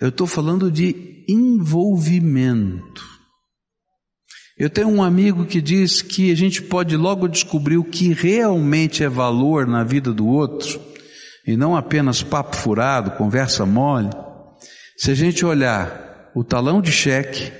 eu 0.02 0.10
estou 0.10 0.26
falando 0.26 0.72
de 0.72 1.24
envolvimento. 1.30 3.06
Eu 4.58 4.68
tenho 4.68 4.88
um 4.88 5.04
amigo 5.04 5.46
que 5.46 5.62
diz 5.62 6.02
que 6.02 6.32
a 6.32 6.36
gente 6.36 6.60
pode 6.60 6.98
logo 6.98 7.28
descobrir 7.28 7.78
o 7.78 7.84
que 7.84 8.14
realmente 8.14 9.04
é 9.04 9.08
valor 9.08 9.68
na 9.68 9.84
vida 9.84 10.12
do 10.12 10.26
outro, 10.26 10.82
e 11.46 11.56
não 11.56 11.76
apenas 11.76 12.24
papo 12.24 12.56
furado, 12.56 13.12
conversa 13.12 13.64
mole, 13.64 14.10
se 14.98 15.12
a 15.12 15.14
gente 15.14 15.46
olhar 15.46 16.32
o 16.36 16.44
talão 16.44 16.82
de 16.82 16.92
cheque 16.92 17.54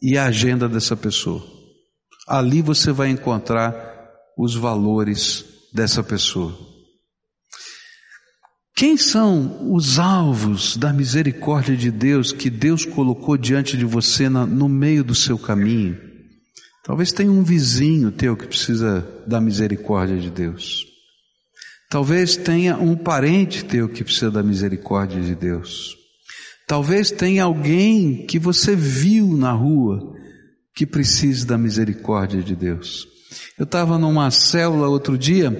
e 0.00 0.16
a 0.16 0.26
agenda 0.26 0.68
dessa 0.68 0.96
pessoa. 0.96 1.44
Ali 2.28 2.62
você 2.62 2.92
vai 2.92 3.08
encontrar 3.08 4.06
os 4.38 4.54
valores 4.54 5.57
dessa 5.72 6.02
pessoa. 6.02 6.56
Quem 8.78 8.96
são 8.96 9.74
os 9.74 9.98
alvos 9.98 10.76
da 10.76 10.92
misericórdia 10.92 11.76
de 11.76 11.90
Deus 11.90 12.30
que 12.30 12.48
Deus 12.48 12.84
colocou 12.84 13.36
diante 13.36 13.76
de 13.76 13.84
você 13.84 14.28
no 14.28 14.68
meio 14.68 15.02
do 15.02 15.16
seu 15.16 15.36
caminho? 15.36 15.98
Talvez 16.84 17.10
tenha 17.10 17.32
um 17.32 17.42
vizinho 17.42 18.12
teu 18.12 18.36
que 18.36 18.46
precisa 18.46 19.06
da 19.26 19.40
misericórdia 19.40 20.16
de 20.16 20.30
Deus. 20.30 20.86
Talvez 21.90 22.36
tenha 22.36 22.76
um 22.76 22.94
parente 22.94 23.64
teu 23.64 23.88
que 23.88 24.04
precisa 24.04 24.30
da 24.30 24.44
misericórdia 24.44 25.20
de 25.20 25.34
Deus. 25.34 25.96
Talvez 26.66 27.10
tenha 27.10 27.44
alguém 27.44 28.26
que 28.26 28.38
você 28.38 28.76
viu 28.76 29.36
na 29.36 29.50
rua 29.50 30.14
que 30.72 30.86
precise 30.86 31.44
da 31.44 31.58
misericórdia 31.58 32.42
de 32.42 32.54
Deus. 32.54 33.17
Eu 33.58 33.64
estava 33.64 33.98
numa 33.98 34.30
célula 34.30 34.88
outro 34.88 35.18
dia 35.18 35.50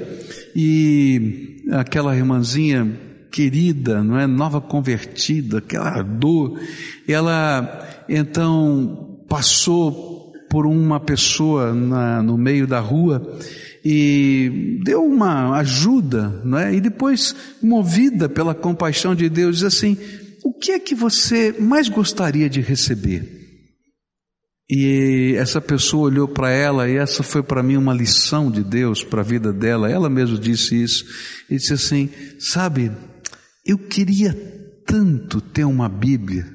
e 0.55 1.63
aquela 1.71 2.17
irmãzinha 2.17 2.99
querida, 3.31 4.03
não 4.03 4.19
é, 4.19 4.27
nova 4.27 4.61
convertida, 4.61 5.59
aquela 5.59 6.03
dor, 6.03 6.59
ela 7.07 7.87
então 8.09 9.19
passou 9.29 10.33
por 10.49 10.67
uma 10.67 10.99
pessoa 10.99 11.75
na, 11.75 12.23
no 12.23 12.39
meio 12.39 12.67
da 12.67 12.81
rua 12.81 13.39
e 13.85 14.81
deu 14.85 15.05
uma 15.05 15.57
ajuda, 15.59 16.41
não 16.45 16.59
é? 16.59 16.75
E 16.75 16.81
depois, 16.81 17.35
movida 17.63 18.29
pela 18.29 18.55
compaixão 18.55 19.15
de 19.15 19.29
Deus, 19.29 19.59
diz 19.59 19.65
assim: 19.65 19.97
o 20.43 20.53
que 20.53 20.73
é 20.73 20.79
que 20.79 20.95
você 20.95 21.55
mais 21.59 21.89
gostaria 21.89 22.49
de 22.49 22.61
receber? 22.61 23.38
E 24.71 25.35
essa 25.39 25.63
pessoa 25.63 26.11
olhou 26.11 26.29
para 26.29 26.51
ela, 26.51 26.89
e 26.89 26.97
essa 26.97 27.23
foi 27.23 27.43
para 27.43 27.63
mim 27.63 27.79
uma 27.79 27.95
lição 27.95 28.51
de 28.51 28.63
Deus 28.63 29.03
para 29.03 29.23
a 29.23 29.25
vida 29.25 29.51
dela. 29.51 29.91
Ela 29.91 30.11
mesma 30.11 30.37
disse 30.37 30.83
isso. 30.83 31.07
E 31.49 31.57
disse 31.57 31.73
assim: 31.73 32.11
Sabe, 32.39 32.93
eu 33.65 33.79
queria 33.79 34.35
tanto 34.87 35.41
ter 35.41 35.65
uma 35.65 35.89
Bíblia. 35.89 36.47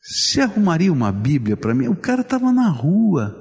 Se 0.00 0.40
arrumaria 0.40 0.92
uma 0.92 1.12
Bíblia 1.12 1.56
para 1.56 1.74
mim? 1.74 1.86
O 1.86 1.94
cara 1.94 2.22
estava 2.22 2.52
na 2.52 2.68
rua. 2.68 3.38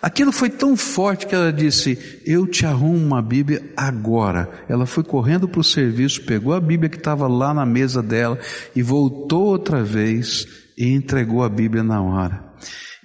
Aquilo 0.00 0.32
foi 0.32 0.48
tão 0.48 0.78
forte 0.78 1.26
que 1.26 1.34
ela 1.34 1.52
disse: 1.52 2.22
Eu 2.24 2.46
te 2.46 2.64
arrumo 2.64 2.96
uma 2.96 3.20
Bíblia 3.20 3.70
agora. 3.76 4.64
Ela 4.66 4.86
foi 4.86 5.04
correndo 5.04 5.46
para 5.46 5.60
o 5.60 5.64
serviço, 5.64 6.24
pegou 6.24 6.54
a 6.54 6.60
Bíblia 6.60 6.88
que 6.88 6.96
estava 6.96 7.28
lá 7.28 7.52
na 7.52 7.66
mesa 7.66 8.02
dela 8.02 8.38
e 8.74 8.82
voltou 8.82 9.44
outra 9.44 9.84
vez 9.84 10.65
e 10.76 10.92
entregou 10.92 11.42
a 11.42 11.48
Bíblia 11.48 11.82
na 11.82 12.02
hora. 12.02 12.44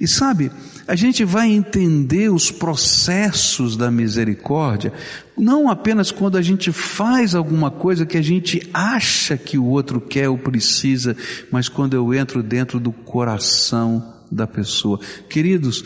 E 0.02 0.08
sabe, 0.08 0.52
a 0.88 0.96
gente 0.96 1.24
vai 1.24 1.52
entender 1.52 2.32
os 2.32 2.50
processos 2.50 3.78
da 3.78 3.92
misericórdia, 3.92 4.92
não 5.38 5.70
apenas 5.70 6.10
quando 6.12 6.38
a 6.38 6.42
gente 6.42 6.72
faz 6.72 7.36
alguma 7.36 7.70
coisa 7.70 8.04
que 8.04 8.18
a 8.18 8.22
gente 8.22 8.68
acha 8.74 9.38
que 9.38 9.60
o 9.60 9.66
outro 9.66 10.02
quer 10.02 10.28
ou 10.28 10.40
precisa, 10.40 11.16
mas 11.52 11.70
quando 11.70 11.94
eu 11.94 12.12
entro 12.16 12.42
dentro 12.42 12.80
do 12.80 12.92
coração 12.92 14.26
da 14.32 14.48
pessoa. 14.48 15.00
Queridos, 15.30 15.84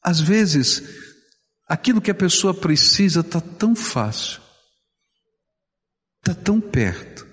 às 0.00 0.20
vezes, 0.20 0.82
aquilo 1.68 2.00
que 2.00 2.10
a 2.10 2.14
pessoa 2.14 2.54
precisa 2.54 3.18
está 3.18 3.40
tão 3.40 3.74
fácil, 3.74 4.40
está 6.20 6.40
tão 6.40 6.60
perto, 6.60 7.26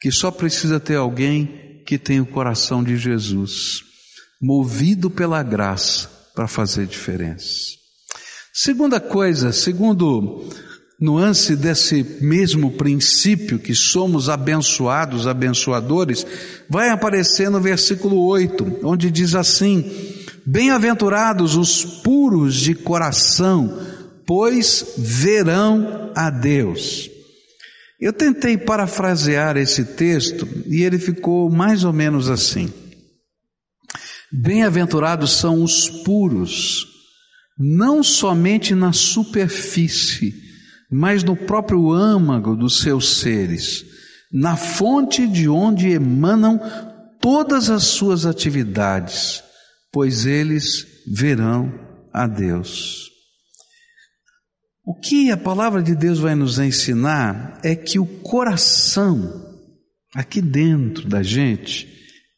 que 0.00 0.10
só 0.10 0.30
precisa 0.30 0.80
ter 0.80 0.96
alguém 0.96 1.69
que 1.90 1.98
tem 1.98 2.20
o 2.20 2.26
coração 2.26 2.84
de 2.84 2.96
Jesus, 2.96 3.82
movido 4.40 5.10
pela 5.10 5.42
graça 5.42 6.08
para 6.36 6.46
fazer 6.46 6.86
diferença. 6.86 7.72
Segunda 8.54 9.00
coisa, 9.00 9.50
segundo 9.50 10.48
nuance 11.00 11.56
desse 11.56 12.06
mesmo 12.20 12.70
princípio 12.70 13.58
que 13.58 13.74
somos 13.74 14.28
abençoados, 14.28 15.26
abençoadores, 15.26 16.24
vai 16.68 16.90
aparecer 16.90 17.50
no 17.50 17.60
versículo 17.60 18.24
8, 18.24 18.82
onde 18.84 19.10
diz 19.10 19.34
assim: 19.34 19.84
Bem-aventurados 20.46 21.56
os 21.56 21.84
puros 21.84 22.54
de 22.54 22.72
coração, 22.72 23.76
pois 24.24 24.94
verão 24.96 26.12
a 26.14 26.30
Deus. 26.30 27.09
Eu 28.00 28.12
tentei 28.12 28.56
parafrasear 28.56 29.58
esse 29.58 29.84
texto 29.84 30.48
e 30.66 30.82
ele 30.82 30.98
ficou 30.98 31.50
mais 31.50 31.84
ou 31.84 31.92
menos 31.92 32.30
assim. 32.30 32.72
Bem-aventurados 34.32 35.32
são 35.32 35.62
os 35.62 35.90
puros, 35.90 36.86
não 37.58 38.02
somente 38.02 38.74
na 38.74 38.92
superfície, 38.92 40.34
mas 40.90 41.22
no 41.22 41.36
próprio 41.36 41.92
âmago 41.92 42.56
dos 42.56 42.80
seus 42.80 43.18
seres, 43.18 43.84
na 44.32 44.56
fonte 44.56 45.26
de 45.26 45.48
onde 45.48 45.90
emanam 45.90 46.58
todas 47.20 47.68
as 47.68 47.82
suas 47.82 48.24
atividades, 48.24 49.42
pois 49.92 50.24
eles 50.24 50.86
verão 51.06 51.72
a 52.12 52.26
Deus. 52.26 53.09
O 54.90 54.94
que 54.94 55.30
a 55.30 55.36
palavra 55.36 55.80
de 55.80 55.94
Deus 55.94 56.18
vai 56.18 56.34
nos 56.34 56.58
ensinar 56.58 57.60
é 57.62 57.76
que 57.76 58.00
o 58.00 58.04
coração, 58.04 59.56
aqui 60.12 60.42
dentro 60.42 61.08
da 61.08 61.22
gente, 61.22 61.86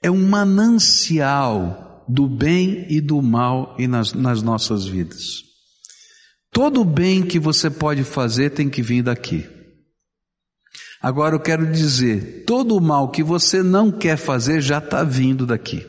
é 0.03 0.11
um 0.11 0.29
manancial 0.29 2.05
do 2.07 2.29
bem 2.29 2.85
e 2.91 3.01
do 3.01 3.23
mal 3.23 3.75
e 3.79 3.89
nas, 3.89 4.13
nas 4.13 4.43
nossas 4.43 4.85
vidas. 4.85 5.45
Todo 6.51 6.83
o 6.83 6.85
bem 6.85 7.23
que 7.23 7.39
você 7.39 7.71
pode 7.71 8.05
fazer 8.05 8.51
tem 8.51 8.69
que 8.69 8.83
vir 8.83 9.03
daqui. 9.03 9.49
Agora 11.01 11.35
eu 11.35 11.41
quero 11.41 11.73
dizer, 11.73 12.45
todo 12.45 12.77
o 12.77 12.83
mal 12.83 13.11
que 13.11 13.23
você 13.23 13.63
não 13.63 13.91
quer 13.91 14.19
fazer 14.19 14.61
já 14.61 14.77
está 14.77 15.03
vindo 15.03 15.47
daqui. 15.47 15.87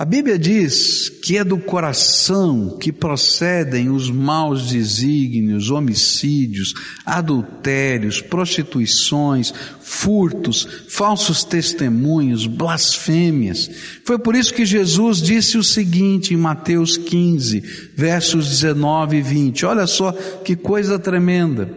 A 0.00 0.04
Bíblia 0.06 0.38
diz 0.38 1.10
que 1.10 1.36
é 1.36 1.44
do 1.44 1.58
coração 1.58 2.78
que 2.78 2.90
procedem 2.90 3.90
os 3.90 4.10
maus 4.10 4.70
desígnios, 4.70 5.70
homicídios, 5.70 6.72
adultérios, 7.04 8.18
prostituições, 8.18 9.52
furtos, 9.78 10.66
falsos 10.88 11.44
testemunhos, 11.44 12.46
blasfêmias. 12.46 13.70
Foi 14.06 14.18
por 14.18 14.34
isso 14.34 14.54
que 14.54 14.64
Jesus 14.64 15.20
disse 15.20 15.58
o 15.58 15.62
seguinte 15.62 16.32
em 16.32 16.38
Mateus 16.38 16.96
15, 16.96 17.60
versos 17.94 18.48
19 18.48 19.18
e 19.18 19.20
20. 19.20 19.66
Olha 19.66 19.86
só 19.86 20.12
que 20.12 20.56
coisa 20.56 20.98
tremenda. 20.98 21.76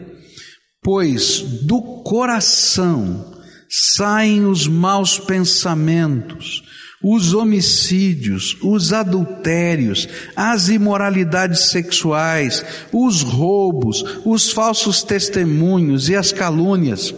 Pois 0.82 1.42
do 1.64 1.82
coração 2.06 3.34
saem 3.70 4.46
os 4.46 4.66
maus 4.66 5.20
pensamentos, 5.20 6.64
os 7.04 7.34
homicídios, 7.34 8.58
os 8.62 8.94
adultérios, 8.94 10.08
as 10.36 10.70
imoralidades 10.70 11.66
sexuais, 11.66 12.64
os 12.94 13.22
roubos, 13.22 14.22
os 14.26 14.50
falsos 14.52 15.04
testemunhos 15.04 16.08
e 16.08 16.16
as 16.16 16.32
calúnias. 16.32 17.14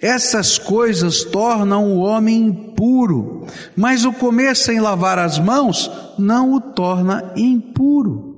Essas 0.00 0.58
coisas 0.58 1.24
tornam 1.24 1.92
o 1.92 1.98
homem 1.98 2.46
impuro, 2.46 3.46
mas 3.76 4.04
o 4.04 4.12
comer 4.12 4.56
sem 4.56 4.80
lavar 4.80 5.18
as 5.18 5.38
mãos 5.38 5.90
não 6.18 6.54
o 6.54 6.60
torna 6.60 7.32
impuro. 7.36 8.28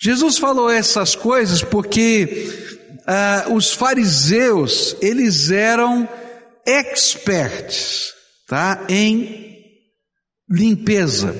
Jesus 0.00 0.38
falou 0.38 0.70
essas 0.70 1.14
coisas 1.14 1.62
porque 1.62 2.48
ah, 3.06 3.46
os 3.50 3.72
fariseus 3.72 4.96
eles 5.00 5.50
eram 5.50 6.08
experts, 6.66 8.12
tá, 8.46 8.84
em 8.88 9.57
limpeza. 10.50 11.34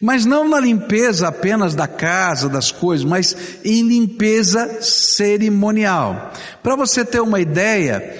Mas 0.00 0.26
não 0.26 0.46
na 0.48 0.60
limpeza 0.60 1.28
apenas 1.28 1.74
da 1.74 1.88
casa, 1.88 2.48
das 2.48 2.70
coisas, 2.70 3.04
mas 3.04 3.34
em 3.64 3.82
limpeza 3.82 4.82
cerimonial. 4.82 6.32
Para 6.62 6.76
você 6.76 7.04
ter 7.04 7.20
uma 7.20 7.40
ideia, 7.40 8.16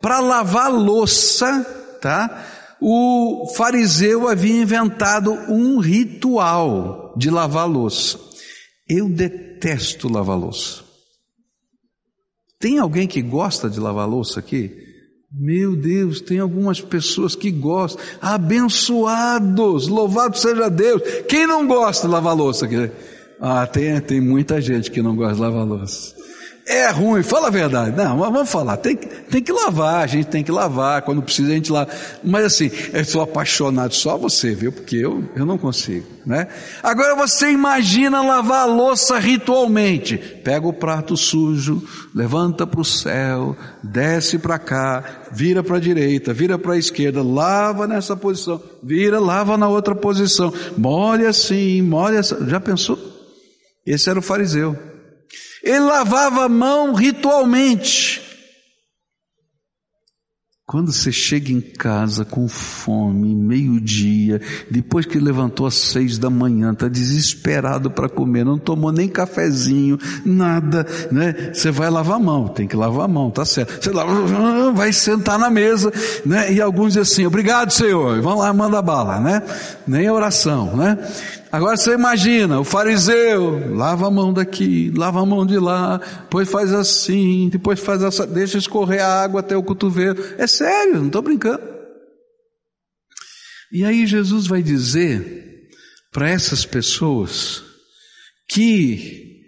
para 0.00 0.20
lavar 0.20 0.72
louça, 0.72 1.64
tá? 2.00 2.46
O 2.80 3.52
fariseu 3.56 4.28
havia 4.28 4.62
inventado 4.62 5.32
um 5.48 5.78
ritual 5.80 7.14
de 7.16 7.28
lavar 7.28 7.68
louça. 7.68 8.18
Eu 8.88 9.08
detesto 9.08 10.10
lavar 10.10 10.38
louça. 10.38 10.82
Tem 12.58 12.78
alguém 12.78 13.06
que 13.06 13.20
gosta 13.20 13.68
de 13.68 13.78
lavar 13.78 14.08
louça 14.08 14.40
aqui? 14.40 14.87
Meu 15.30 15.76
Deus, 15.76 16.22
tem 16.22 16.38
algumas 16.38 16.80
pessoas 16.80 17.34
que 17.34 17.50
gostam, 17.50 18.02
abençoados, 18.20 19.86
louvado 19.86 20.38
seja 20.38 20.70
Deus. 20.70 21.02
Quem 21.28 21.46
não 21.46 21.66
gosta 21.66 22.06
de 22.06 22.12
lavar 22.12 22.34
louça? 22.34 22.66
Ah, 23.38 23.66
tem, 23.66 24.00
tem 24.00 24.20
muita 24.22 24.58
gente 24.58 24.90
que 24.90 25.02
não 25.02 25.14
gosta 25.14 25.34
de 25.34 25.40
lavar 25.42 25.66
louça. 25.66 26.17
É 26.68 26.90
ruim, 26.90 27.22
fala 27.22 27.46
a 27.46 27.50
verdade. 27.50 27.96
Não, 27.96 28.18
vamos 28.18 28.50
falar, 28.50 28.76
tem, 28.76 28.94
tem 28.94 29.42
que 29.42 29.50
lavar, 29.50 30.04
a 30.04 30.06
gente 30.06 30.26
tem 30.26 30.44
que 30.44 30.52
lavar, 30.52 31.00
quando 31.00 31.22
precisa 31.22 31.50
a 31.50 31.54
gente 31.54 31.72
lava. 31.72 31.90
Mas 32.22 32.44
assim, 32.44 32.70
eu 32.92 33.02
sou 33.06 33.22
apaixonado, 33.22 33.94
só 33.94 34.18
você, 34.18 34.54
viu? 34.54 34.70
Porque 34.70 34.96
eu, 34.96 35.24
eu 35.34 35.46
não 35.46 35.56
consigo, 35.56 36.06
né? 36.26 36.46
Agora 36.82 37.14
você 37.14 37.50
imagina 37.50 38.20
lavar 38.20 38.64
a 38.64 38.66
louça 38.66 39.18
ritualmente. 39.18 40.18
Pega 40.18 40.68
o 40.68 40.72
prato 40.74 41.16
sujo, 41.16 41.82
levanta 42.14 42.66
para 42.66 42.82
o 42.82 42.84
céu, 42.84 43.56
desce 43.82 44.38
para 44.38 44.58
cá, 44.58 45.22
vira 45.32 45.62
para 45.62 45.78
a 45.78 45.80
direita, 45.80 46.34
vira 46.34 46.58
para 46.58 46.74
a 46.74 46.78
esquerda, 46.78 47.22
lava 47.22 47.86
nessa 47.86 48.14
posição, 48.14 48.62
vira, 48.82 49.18
lava 49.18 49.56
na 49.56 49.70
outra 49.70 49.94
posição, 49.94 50.52
molha 50.76 51.30
assim, 51.30 51.80
molha 51.80 52.20
assim. 52.20 52.46
Já 52.46 52.60
pensou? 52.60 52.98
Esse 53.86 54.10
era 54.10 54.18
o 54.18 54.22
fariseu. 54.22 54.97
Ele 55.62 55.80
lavava 55.80 56.44
a 56.44 56.48
mão 56.48 56.94
ritualmente. 56.94 58.28
Quando 60.68 60.92
você 60.92 61.10
chega 61.10 61.50
em 61.50 61.62
casa 61.62 62.26
com 62.26 62.46
fome, 62.46 63.34
meio-dia, 63.34 64.38
depois 64.70 65.06
que 65.06 65.18
levantou 65.18 65.66
às 65.66 65.72
seis 65.72 66.18
da 66.18 66.28
manhã, 66.28 66.72
está 66.72 66.88
desesperado 66.88 67.90
para 67.90 68.06
comer, 68.06 68.44
não 68.44 68.58
tomou 68.58 68.92
nem 68.92 69.08
cafezinho, 69.08 69.98
nada, 70.26 70.86
né? 71.10 71.52
Você 71.54 71.70
vai 71.70 71.88
lavar 71.88 72.16
a 72.16 72.20
mão, 72.20 72.48
tem 72.48 72.68
que 72.68 72.76
lavar 72.76 73.06
a 73.06 73.08
mão, 73.08 73.30
tá 73.30 73.46
certo. 73.46 73.82
Você 73.82 73.90
lava, 73.90 74.70
vai 74.72 74.92
sentar 74.92 75.38
na 75.38 75.48
mesa, 75.48 75.90
né? 76.26 76.52
E 76.52 76.60
alguns 76.60 76.88
dizem 76.88 77.02
assim, 77.02 77.26
obrigado 77.26 77.72
Senhor, 77.72 78.20
vão 78.20 78.36
lá, 78.36 78.52
manda 78.52 78.82
bala, 78.82 79.18
né? 79.20 79.42
Nem 79.86 80.10
oração, 80.10 80.76
né? 80.76 80.98
Agora 81.50 81.76
você 81.76 81.94
imagina, 81.94 82.60
o 82.60 82.64
fariseu, 82.64 83.74
lava 83.74 84.06
a 84.06 84.10
mão 84.10 84.32
daqui, 84.32 84.90
lava 84.94 85.22
a 85.22 85.26
mão 85.26 85.46
de 85.46 85.58
lá, 85.58 85.96
depois 85.96 86.50
faz 86.50 86.72
assim, 86.72 87.48
depois 87.48 87.80
faz 87.80 88.02
essa, 88.02 88.26
deixa 88.26 88.58
escorrer 88.58 89.02
a 89.02 89.22
água 89.22 89.40
até 89.40 89.56
o 89.56 89.62
cotovelo. 89.62 90.22
É 90.36 90.46
sério, 90.46 90.96
não 90.96 91.06
estou 91.06 91.22
brincando. 91.22 91.62
E 93.72 93.84
aí 93.84 94.06
Jesus 94.06 94.46
vai 94.46 94.62
dizer 94.62 95.68
para 96.12 96.28
essas 96.28 96.66
pessoas 96.66 97.62
que 98.50 99.42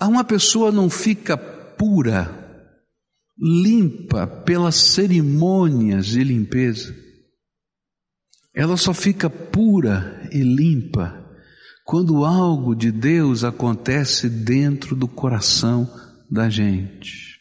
uma 0.00 0.24
pessoa 0.24 0.72
não 0.72 0.90
fica 0.90 1.36
pura, 1.36 2.40
limpa 3.38 4.26
pelas 4.26 4.74
cerimônias 4.76 6.06
de 6.06 6.22
limpeza 6.22 7.03
ela 8.54 8.76
só 8.76 8.94
fica 8.94 9.28
pura 9.28 10.28
e 10.30 10.42
limpa 10.42 11.22
quando 11.84 12.24
algo 12.24 12.74
de 12.74 12.92
Deus 12.92 13.44
acontece 13.44 14.28
dentro 14.28 14.94
do 14.94 15.08
coração 15.08 15.90
da 16.30 16.48
gente. 16.48 17.34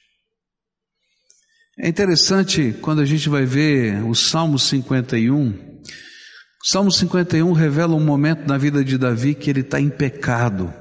É 1.80 1.88
interessante 1.88 2.76
quando 2.82 3.02
a 3.02 3.06
gente 3.06 3.30
vai 3.30 3.46
ver 3.46 4.04
o 4.04 4.14
Salmo 4.14 4.60
51. 4.60 5.50
O 5.50 6.68
Salmo 6.68 6.92
51 6.92 7.52
revela 7.52 7.96
um 7.96 8.04
momento 8.04 8.48
na 8.48 8.58
vida 8.58 8.84
de 8.84 8.98
Davi 8.98 9.34
que 9.34 9.50
ele 9.50 9.62
está 9.62 9.80
em 9.80 9.90
pecado 9.90 10.74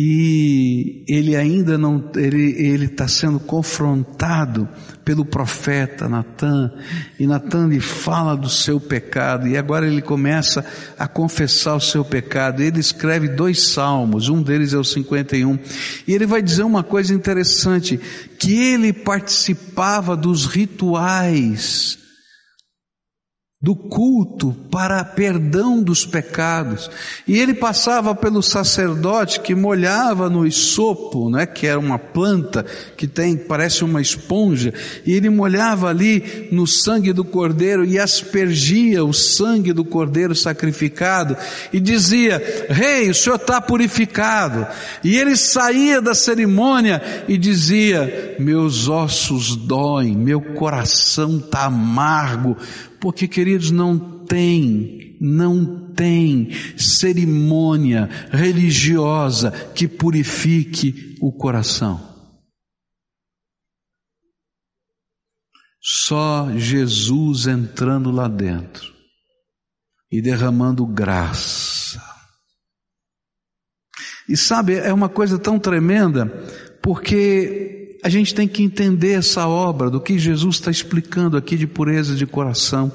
e 0.00 1.02
ele 1.08 1.34
ainda 1.34 1.76
não, 1.76 2.08
ele 2.14 2.84
está 2.84 3.08
sendo 3.08 3.40
confrontado 3.40 4.68
pelo 5.04 5.24
profeta 5.24 6.08
Natan 6.08 6.72
e 7.18 7.26
Natan 7.26 7.66
lhe 7.66 7.80
fala 7.80 8.36
do 8.36 8.48
seu 8.48 8.78
pecado 8.78 9.48
e 9.48 9.56
agora 9.56 9.88
ele 9.88 10.00
começa 10.00 10.64
a 10.96 11.08
confessar 11.08 11.74
o 11.74 11.80
seu 11.80 12.04
pecado. 12.04 12.62
Ele 12.62 12.78
escreve 12.78 13.26
dois 13.26 13.70
salmos, 13.70 14.28
um 14.28 14.40
deles 14.40 14.72
é 14.72 14.78
o 14.78 14.84
51 14.84 15.58
e 16.06 16.14
ele 16.14 16.26
vai 16.26 16.42
dizer 16.42 16.62
uma 16.62 16.84
coisa 16.84 17.12
interessante 17.12 17.98
que 18.38 18.56
ele 18.56 18.92
participava 18.92 20.16
dos 20.16 20.46
rituais 20.46 21.98
do 23.60 23.74
culto 23.74 24.54
para 24.70 25.02
perdão 25.02 25.82
dos 25.82 26.06
pecados. 26.06 26.88
E 27.26 27.36
ele 27.40 27.52
passava 27.52 28.14
pelo 28.14 28.40
sacerdote 28.40 29.40
que 29.40 29.52
molhava 29.52 30.30
no 30.30 30.46
isopo, 30.46 31.28
né, 31.28 31.44
que 31.44 31.66
era 31.66 31.78
uma 31.78 31.98
planta 31.98 32.64
que 32.96 33.08
tem, 33.08 33.36
parece 33.36 33.82
uma 33.82 34.00
esponja, 34.00 34.72
e 35.04 35.12
ele 35.12 35.28
molhava 35.28 35.88
ali 35.88 36.48
no 36.52 36.68
sangue 36.68 37.12
do 37.12 37.24
cordeiro 37.24 37.84
e 37.84 37.98
aspergia 37.98 39.04
o 39.04 39.12
sangue 39.12 39.72
do 39.72 39.84
cordeiro 39.84 40.36
sacrificado 40.36 41.36
e 41.72 41.80
dizia: 41.80 42.40
Rei, 42.68 43.10
o 43.10 43.14
senhor 43.14 43.36
está 43.36 43.60
purificado. 43.60 44.68
E 45.02 45.16
ele 45.16 45.36
saía 45.36 46.00
da 46.00 46.14
cerimônia 46.14 47.02
e 47.26 47.36
dizia: 47.36 48.36
Meus 48.38 48.88
ossos 48.88 49.56
doem, 49.56 50.16
meu 50.16 50.40
coração 50.40 51.38
está 51.38 51.64
amargo, 51.64 52.56
porque, 53.00 53.28
queridos, 53.28 53.70
não 53.70 54.24
tem, 54.24 55.16
não 55.20 55.92
tem 55.92 56.50
cerimônia 56.76 58.08
religiosa 58.30 59.50
que 59.74 59.88
purifique 59.88 61.16
o 61.20 61.32
coração. 61.32 62.06
Só 65.80 66.50
Jesus 66.56 67.46
entrando 67.46 68.10
lá 68.10 68.28
dentro 68.28 68.92
e 70.10 70.20
derramando 70.20 70.86
graça. 70.86 72.02
E 74.28 74.36
sabe, 74.36 74.74
é 74.74 74.92
uma 74.92 75.08
coisa 75.08 75.38
tão 75.38 75.58
tremenda, 75.58 76.26
porque 76.82 77.67
a 78.02 78.08
gente 78.08 78.34
tem 78.34 78.46
que 78.46 78.62
entender 78.62 79.12
essa 79.12 79.46
obra 79.46 79.90
do 79.90 80.00
que 80.00 80.18
Jesus 80.18 80.56
está 80.56 80.70
explicando 80.70 81.36
aqui 81.36 81.56
de 81.56 81.66
pureza 81.66 82.14
de 82.14 82.26
coração. 82.26 82.92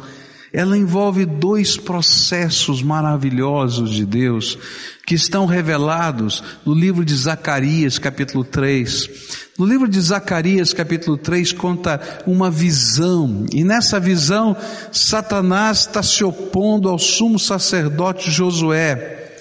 Ela 0.51 0.77
envolve 0.77 1.25
dois 1.25 1.77
processos 1.77 2.83
maravilhosos 2.83 3.89
de 3.89 4.05
Deus 4.05 4.57
que 5.05 5.15
estão 5.15 5.45
revelados 5.45 6.43
no 6.65 6.73
livro 6.73 7.03
de 7.03 7.15
Zacarias, 7.15 7.97
capítulo 7.97 8.43
3. 8.43 9.09
No 9.57 9.65
livro 9.65 9.87
de 9.87 9.99
Zacarias, 9.99 10.71
capítulo 10.71 11.17
3, 11.17 11.51
conta 11.53 12.21
uma 12.25 12.49
visão, 12.49 13.45
e 13.51 13.63
nessa 13.63 13.99
visão, 13.99 14.55
Satanás 14.91 15.81
está 15.81 16.01
se 16.01 16.23
opondo 16.23 16.87
ao 16.87 16.97
sumo 16.97 17.37
sacerdote 17.37 18.31
Josué. 18.31 19.32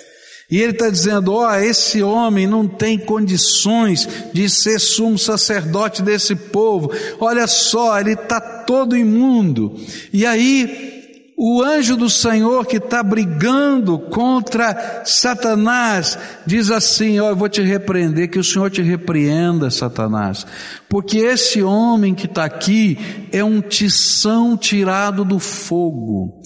E 0.53 0.61
ele 0.61 0.73
está 0.73 0.91
dizendo: 0.91 1.33
ó, 1.33 1.49
oh, 1.49 1.55
esse 1.55 2.03
homem 2.03 2.47
não 2.47 2.69
tem 2.69 2.99
condições 2.99 4.07
de 4.35 4.51
ser 4.51 4.79
sumo 4.79 5.19
sacerdote 5.19 6.03
desse 6.03 6.37
povo. 6.37 6.93
Olha 7.19 7.47
só, 7.47 7.99
ele 7.99 8.13
está 8.13 8.39
todo 8.39 8.95
imundo. 8.95 9.75
E 10.13 10.27
aí, 10.27 11.33
o 11.39 11.63
anjo 11.63 11.97
do 11.97 12.11
Senhor 12.11 12.67
que 12.67 12.77
está 12.77 13.03
brigando 13.03 13.99
contra 13.99 15.03
Satanás 15.07 16.19
diz 16.45 16.71
assim: 16.71 17.19
Ó, 17.19 17.29
oh, 17.29 17.31
eu 17.31 17.37
vou 17.37 17.49
te 17.49 17.63
repreender, 17.63 18.29
que 18.29 18.39
o 18.39 18.45
Senhor 18.45 18.71
te 18.71 18.83
repreenda, 18.83 19.71
Satanás, 19.71 20.47
porque 20.87 21.17
esse 21.17 21.63
homem 21.63 22.15
que 22.15 22.27
está 22.27 22.45
aqui 22.45 22.99
é 23.33 23.43
um 23.43 23.63
tição 23.63 24.55
tirado 24.55 25.25
do 25.25 25.39
fogo. 25.39 26.43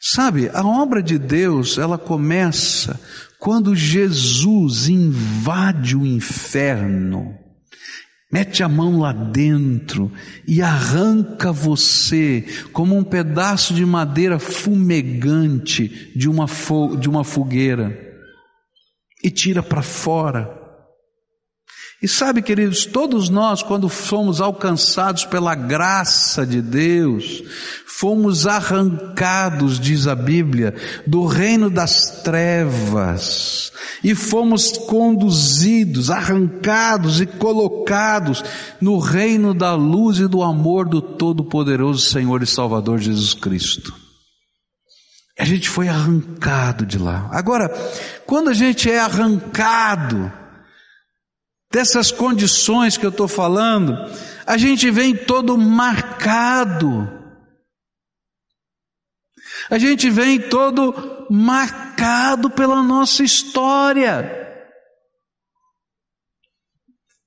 Sabe, 0.00 0.50
a 0.52 0.66
obra 0.66 1.02
de 1.02 1.18
Deus, 1.18 1.78
ela 1.78 1.96
começa 1.96 2.98
quando 3.38 3.74
Jesus 3.74 4.88
invade 4.88 5.96
o 5.96 6.06
inferno, 6.06 7.34
mete 8.32 8.62
a 8.62 8.68
mão 8.68 8.98
lá 8.98 9.12
dentro 9.12 10.10
e 10.46 10.62
arranca 10.62 11.52
você 11.52 12.44
como 12.72 12.96
um 12.96 13.04
pedaço 13.04 13.74
de 13.74 13.84
madeira 13.84 14.38
fumegante 14.38 16.12
de 16.16 16.28
uma, 16.28 16.46
de 16.98 17.08
uma 17.08 17.22
fogueira 17.22 17.96
e 19.22 19.30
tira 19.30 19.62
para 19.62 19.82
fora. 19.82 20.63
E 22.04 22.08
sabe, 22.08 22.42
queridos, 22.42 22.84
todos 22.84 23.30
nós, 23.30 23.62
quando 23.62 23.88
fomos 23.88 24.38
alcançados 24.38 25.24
pela 25.24 25.54
graça 25.54 26.46
de 26.46 26.60
Deus, 26.60 27.42
fomos 27.86 28.46
arrancados, 28.46 29.80
diz 29.80 30.06
a 30.06 30.14
Bíblia, 30.14 30.74
do 31.06 31.24
reino 31.24 31.70
das 31.70 32.20
trevas 32.22 33.72
e 34.04 34.14
fomos 34.14 34.72
conduzidos, 34.72 36.10
arrancados 36.10 37.22
e 37.22 37.26
colocados 37.26 38.44
no 38.82 38.98
reino 38.98 39.54
da 39.54 39.74
luz 39.74 40.18
e 40.18 40.28
do 40.28 40.42
amor 40.42 40.86
do 40.86 41.00
Todo-Poderoso 41.00 42.10
Senhor 42.10 42.42
e 42.42 42.46
Salvador 42.46 42.98
Jesus 42.98 43.32
Cristo. 43.32 43.94
A 45.38 45.44
gente 45.46 45.70
foi 45.70 45.88
arrancado 45.88 46.84
de 46.84 46.98
lá. 46.98 47.30
Agora, 47.32 47.70
quando 48.26 48.50
a 48.50 48.54
gente 48.54 48.90
é 48.90 48.98
arrancado, 49.00 50.43
dessas 51.74 52.12
condições 52.12 52.96
que 52.96 53.04
eu 53.04 53.10
estou 53.10 53.26
falando, 53.26 53.96
a 54.46 54.56
gente 54.56 54.92
vem 54.92 55.16
todo 55.16 55.58
marcado. 55.58 57.10
A 59.68 59.76
gente 59.76 60.08
vem 60.08 60.40
todo 60.40 61.26
marcado 61.28 62.48
pela 62.48 62.80
nossa 62.80 63.24
história. 63.24 64.40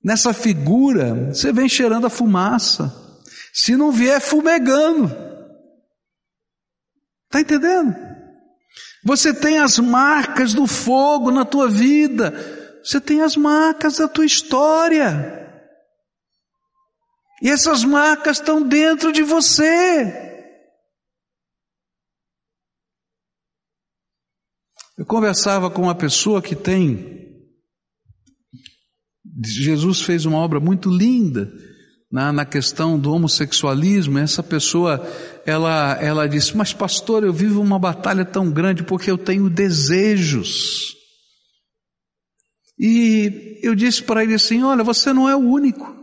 Nessa 0.02 0.34
figura, 0.34 1.34
você 1.34 1.52
vem 1.52 1.68
cheirando 1.68 2.08
a 2.08 2.10
fumaça. 2.10 2.96
Se 3.54 3.76
não 3.76 3.92
vier, 3.92 4.22
fumegando. 4.22 5.08
Está 7.26 7.42
entendendo? 7.42 7.94
Você 9.04 9.34
tem 9.34 9.58
as 9.58 9.78
marcas 9.78 10.54
do 10.54 10.66
fogo 10.66 11.32
na 11.32 11.44
tua 11.44 11.68
vida. 11.68 12.57
Você 12.88 13.02
tem 13.02 13.20
as 13.22 13.36
marcas 13.36 13.98
da 13.98 14.08
tua 14.08 14.26
história. 14.26 15.46
E 17.42 17.50
essas 17.50 17.84
marcas 17.84 18.38
estão 18.38 18.66
dentro 18.66 19.12
de 19.12 19.24
você. 19.24 20.56
Eu 24.98 25.06
conversava 25.06 25.70
com 25.70 25.82
uma 25.82 25.96
pessoa 25.96 26.42
que 26.42 26.56
tem. 26.56 27.28
Jesus 29.44 30.02
fez 30.02 30.26
uma 30.26 30.38
obra 30.38 30.62
muito 30.62 30.90
linda 30.90 31.52
na, 32.10 32.32
na 32.32 32.46
questão 32.46 32.98
do 32.98 33.12
homossexualismo. 33.12 34.18
Essa 34.18 34.42
pessoa, 34.42 35.06
ela, 35.46 36.02
ela 36.02 36.26
disse: 36.26 36.56
Mas, 36.56 36.72
pastor, 36.72 37.26
eu 37.26 37.34
vivo 37.34 37.60
uma 37.60 37.78
batalha 37.78 38.24
tão 38.24 38.50
grande 38.50 38.82
porque 38.82 39.12
eu 39.12 39.18
tenho 39.18 39.50
desejos. 39.50 40.97
E 42.80 43.60
eu 43.64 43.74
disse 43.74 44.04
para 44.04 44.24
ele 44.24 44.36
assim: 44.36 44.64
Olha, 44.64 44.84
você 44.84 45.12
não 45.14 45.28
é 45.28 45.36
o 45.36 45.40
único. 45.40 45.96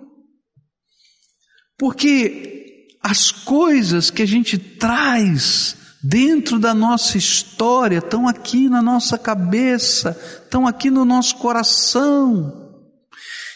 Porque 1.78 2.88
as 3.02 3.30
coisas 3.30 4.10
que 4.10 4.22
a 4.22 4.26
gente 4.26 4.58
traz 4.58 5.76
dentro 6.02 6.58
da 6.58 6.74
nossa 6.74 7.16
história 7.18 7.98
estão 7.98 8.28
aqui 8.28 8.68
na 8.68 8.82
nossa 8.82 9.18
cabeça, 9.18 10.18
estão 10.44 10.66
aqui 10.66 10.90
no 10.90 11.04
nosso 11.04 11.36
coração. 11.36 12.63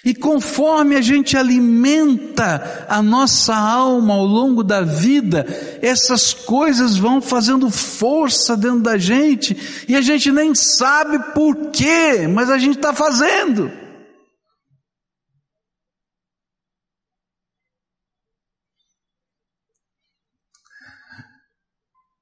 E 0.04 0.14
conforme 0.14 0.94
a 0.94 1.00
gente 1.00 1.36
alimenta 1.36 2.86
a 2.88 3.02
nossa 3.02 3.54
alma 3.54 4.14
ao 4.14 4.24
longo 4.24 4.62
da 4.62 4.82
vida, 4.82 5.44
essas 5.82 6.32
coisas 6.32 6.96
vão 6.96 7.20
fazendo 7.20 7.68
força 7.70 8.56
dentro 8.56 8.80
da 8.80 8.96
gente 8.96 9.84
e 9.88 9.96
a 9.96 10.00
gente 10.00 10.30
nem 10.30 10.54
sabe 10.54 11.18
por 11.34 11.70
quê, 11.70 12.28
mas 12.28 12.48
a 12.48 12.58
gente 12.58 12.76
está 12.76 12.94
fazendo. 12.94 13.70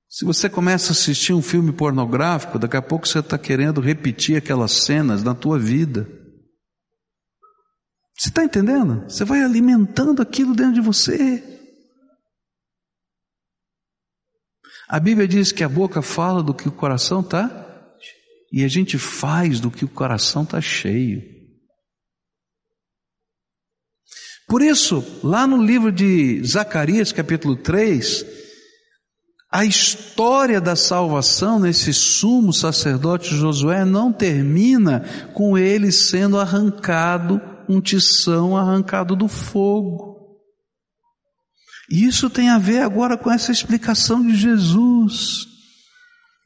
Se 0.08 0.24
você 0.24 0.48
começa 0.48 0.88
a 0.88 0.92
assistir 0.92 1.34
um 1.34 1.42
filme 1.42 1.72
pornográfico, 1.72 2.58
daqui 2.58 2.78
a 2.78 2.80
pouco 2.80 3.06
você 3.06 3.18
está 3.18 3.36
querendo 3.36 3.82
repetir 3.82 4.34
aquelas 4.34 4.72
cenas 4.72 5.22
na 5.22 5.34
tua 5.34 5.58
vida. 5.58 6.08
Você 8.16 8.28
está 8.30 8.42
entendendo? 8.42 9.04
Você 9.08 9.24
vai 9.24 9.42
alimentando 9.42 10.22
aquilo 10.22 10.54
dentro 10.54 10.74
de 10.74 10.80
você. 10.80 11.42
A 14.88 14.98
Bíblia 14.98 15.28
diz 15.28 15.52
que 15.52 15.62
a 15.62 15.68
boca 15.68 16.00
fala 16.00 16.42
do 16.42 16.54
que 16.54 16.68
o 16.68 16.72
coração 16.72 17.20
está, 17.20 17.64
e 18.52 18.64
a 18.64 18.68
gente 18.68 18.96
faz 18.96 19.60
do 19.60 19.70
que 19.70 19.84
o 19.84 19.88
coração 19.88 20.44
está 20.44 20.60
cheio. 20.60 21.22
Por 24.48 24.62
isso, 24.62 25.04
lá 25.24 25.46
no 25.46 25.60
livro 25.60 25.90
de 25.90 26.42
Zacarias, 26.44 27.10
capítulo 27.12 27.56
3, 27.56 28.24
a 29.50 29.64
história 29.64 30.60
da 30.60 30.76
salvação 30.76 31.58
nesse 31.58 31.92
sumo 31.92 32.52
sacerdote 32.52 33.34
Josué 33.34 33.84
não 33.84 34.12
termina 34.12 35.00
com 35.34 35.58
ele 35.58 35.90
sendo 35.90 36.38
arrancado 36.38 37.55
um 37.68 37.80
tição 37.80 38.56
arrancado 38.56 39.14
do 39.14 39.28
fogo. 39.28 40.16
E 41.90 42.04
isso 42.04 42.28
tem 42.28 42.48
a 42.48 42.58
ver 42.58 42.80
agora 42.80 43.16
com 43.16 43.30
essa 43.30 43.52
explicação 43.52 44.26
de 44.26 44.34
Jesus. 44.34 45.46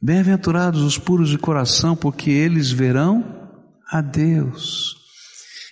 Bem-aventurados 0.03 0.83
os 0.83 0.99
puros 0.99 1.29
de 1.29 1.39
coração, 1.39 1.97
porque 1.97 2.31
eles 2.31 2.71
verão 2.71 3.49
a 3.91 4.01
Deus. 4.01 4.97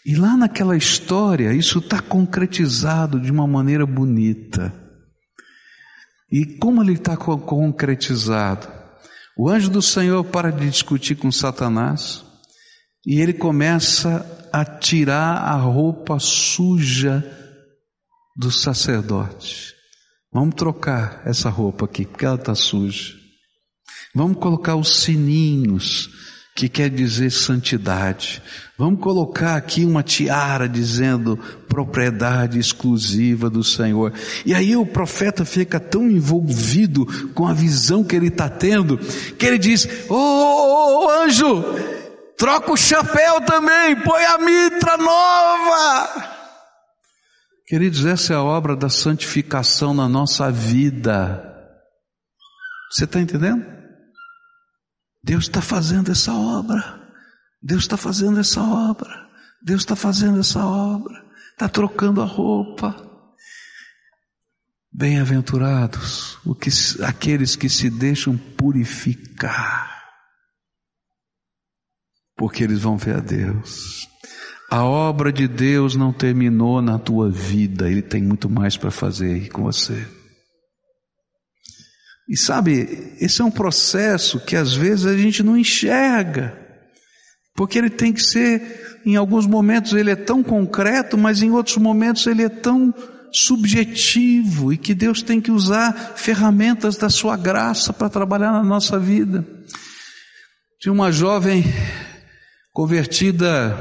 E 0.05 0.15
lá 0.15 0.37
naquela 0.37 0.77
história, 0.77 1.53
isso 1.53 1.81
está 1.81 2.01
concretizado 2.01 3.21
de 3.21 3.31
uma 3.31 3.47
maneira 3.47 3.85
bonita. 3.85 4.73
E 6.31 6.45
como 6.59 6.83
ele 6.83 6.95
está 6.95 7.17
concretizado? 7.17 8.69
O 9.37 9.49
anjo 9.49 9.71
do 9.71 9.81
Senhor 9.81 10.25
para 10.25 10.51
de 10.51 10.69
discutir 10.69 11.15
com 11.15 11.31
Satanás 11.31 12.25
e 13.07 13.21
ele 13.21 13.33
começa 13.33 14.38
a 14.53 14.65
tirar 14.65 15.37
a 15.37 15.55
roupa 15.55 16.19
suja 16.19 17.25
do 18.37 18.51
sacerdote. 18.51 19.75
Vamos 20.33 20.55
trocar 20.55 21.23
essa 21.25 21.49
roupa 21.49 21.87
aqui, 21.87 22.05
porque 22.05 22.25
ela 22.25 22.37
está 22.37 22.55
suja. 22.55 23.15
Vamos 24.15 24.39
colocar 24.39 24.77
os 24.77 25.03
sininhos, 25.03 26.11
que 26.59 26.69
quer 26.69 26.91
dizer 26.91 27.31
santidade. 27.31 28.43
Vamos 28.77 29.01
colocar 29.01 29.55
aqui 29.55 29.85
uma 29.85 30.03
tiara 30.03 30.69
dizendo 30.69 31.39
propriedade 31.69 32.59
exclusiva 32.59 33.49
do 33.49 33.63
Senhor. 33.63 34.13
E 34.45 34.53
aí 34.53 34.75
o 34.75 34.85
profeta 34.85 35.45
fica 35.45 35.79
tão 35.79 36.11
envolvido 36.11 37.07
com 37.33 37.47
a 37.47 37.53
visão 37.53 38.03
que 38.03 38.17
ele 38.17 38.27
está 38.27 38.49
tendo, 38.49 38.99
que 39.39 39.47
ele 39.47 39.57
diz: 39.57 39.87
Ô 40.09 40.15
oh, 40.15 41.05
oh, 41.05 41.11
anjo, 41.23 41.65
troca 42.39 42.73
o 42.73 42.77
chapéu 42.77 43.41
também, 43.43 44.01
põe 44.03 44.25
a 44.25 44.39
mitra 44.39 44.97
nova. 44.97 46.39
Queridos, 47.67 48.07
essa 48.07 48.33
é 48.33 48.37
a 48.37 48.43
obra 48.43 48.75
da 48.75 48.89
santificação 48.89 49.93
na 49.93 50.09
nossa 50.09 50.51
vida. 50.51 51.45
Você 52.91 53.05
está 53.05 53.21
entendendo? 53.21 53.67
Deus 55.23 55.45
está 55.45 55.61
fazendo 55.61 56.11
essa 56.11 56.33
obra. 56.33 56.99
Deus 57.63 57.83
está 57.83 57.99
fazendo 57.99 58.41
essa 58.41 58.63
obra. 58.63 59.29
Deus 59.63 59.83
está 59.83 59.95
fazendo 59.95 60.41
essa 60.41 60.65
obra. 60.65 61.23
Está 61.53 61.69
trocando 61.69 62.23
a 62.23 62.25
roupa. 62.25 62.97
Bem-aventurados 64.91 66.39
aqueles 67.07 67.55
que 67.55 67.69
se 67.69 67.91
deixam 67.91 68.39
purificar, 68.39 69.98
porque 72.39 72.63
eles 72.63 72.79
vão 72.79 72.97
ver 72.97 73.17
a 73.17 73.21
Deus. 73.21 74.09
A 74.71 74.85
obra 74.85 75.33
de 75.33 75.49
Deus 75.49 75.97
não 75.97 76.13
terminou 76.13 76.81
na 76.81 76.99
tua 76.99 77.29
vida, 77.29 77.91
Ele 77.91 78.03
tem 78.03 78.23
muito 78.23 78.49
mais 78.49 78.77
para 78.77 78.91
fazer 78.91 79.49
com 79.49 79.65
você. 79.65 80.07
E 82.29 82.37
sabe, 82.37 83.17
esse 83.21 83.41
é 83.41 83.45
um 83.45 83.51
processo 83.51 84.39
que 84.39 84.55
às 84.55 84.75
vezes 84.75 85.07
a 85.07 85.17
gente 85.17 85.43
não 85.43 85.57
enxerga, 85.57 86.57
porque 87.57 87.79
ele 87.79 87.89
tem 87.89 88.13
que 88.13 88.23
ser, 88.23 89.01
em 89.05 89.17
alguns 89.17 89.47
momentos 89.47 89.95
ele 89.95 90.11
é 90.11 90.17
tão 90.17 90.43
concreto, 90.43 91.17
mas 91.17 91.43
em 91.43 91.51
outros 91.51 91.79
momentos 91.79 92.27
ele 92.27 92.43
é 92.43 92.51
tão 92.51 92.95
subjetivo 93.33 94.75
e 94.75 94.77
que 94.77 94.95
Deus 94.95 95.23
tem 95.23 95.41
que 95.41 95.51
usar 95.51 96.13
ferramentas 96.17 96.99
da 96.99 97.09
sua 97.09 97.35
graça 97.35 97.95
para 97.95 98.11
trabalhar 98.11 98.53
na 98.53 98.63
nossa 98.63 98.99
vida. 98.99 99.43
Tinha 100.79 100.93
uma 100.93 101.11
jovem 101.11 101.65
convertida 102.79 103.77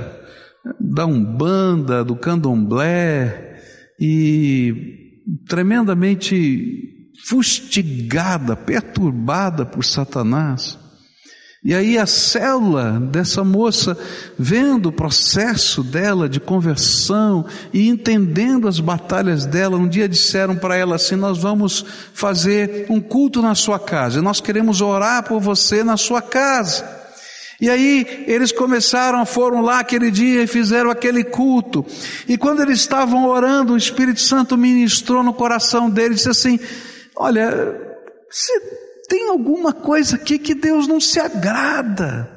da 0.79 1.05
Umbanda, 1.05 2.03
do 2.03 2.15
Candomblé, 2.15 3.61
e 3.99 5.21
tremendamente 5.47 7.11
fustigada, 7.23 8.55
perturbada 8.55 9.67
por 9.67 9.85
Satanás. 9.85 10.79
E 11.63 11.75
aí 11.75 11.95
a 11.95 12.07
célula 12.07 12.99
dessa 12.99 13.43
moça, 13.43 13.95
vendo 14.39 14.89
o 14.89 14.91
processo 14.91 15.83
dela 15.83 16.27
de 16.27 16.39
conversão 16.39 17.45
e 17.71 17.87
entendendo 17.89 18.67
as 18.67 18.79
batalhas 18.79 19.45
dela, 19.45 19.77
um 19.77 19.87
dia 19.87 20.09
disseram 20.09 20.55
para 20.55 20.75
ela 20.75 20.95
assim: 20.95 21.15
Nós 21.15 21.37
vamos 21.37 21.85
fazer 22.15 22.87
um 22.89 22.99
culto 22.99 23.43
na 23.43 23.53
sua 23.53 23.77
casa, 23.77 24.23
nós 24.23 24.41
queremos 24.41 24.81
orar 24.81 25.21
por 25.21 25.39
você 25.39 25.83
na 25.83 25.97
sua 25.97 26.19
casa. 26.19 27.06
E 27.59 27.69
aí 27.69 28.25
eles 28.27 28.51
começaram, 28.51 29.25
foram 29.25 29.61
lá 29.61 29.79
aquele 29.79 30.11
dia 30.11 30.43
e 30.43 30.47
fizeram 30.47 30.91
aquele 30.91 31.23
culto. 31.23 31.85
E 32.27 32.37
quando 32.37 32.61
eles 32.61 32.79
estavam 32.79 33.27
orando, 33.27 33.73
o 33.73 33.77
Espírito 33.77 34.21
Santo 34.21 34.55
ministrou 34.55 35.23
no 35.23 35.33
coração 35.33 35.89
deles, 35.89 36.17
disse 36.17 36.29
assim: 36.29 36.59
Olha, 37.15 37.75
se 38.29 38.53
tem 39.07 39.29
alguma 39.29 39.73
coisa 39.73 40.17
aqui 40.17 40.37
que 40.37 40.53
Deus 40.53 40.87
não 40.87 40.99
se 40.99 41.19
agrada. 41.19 42.29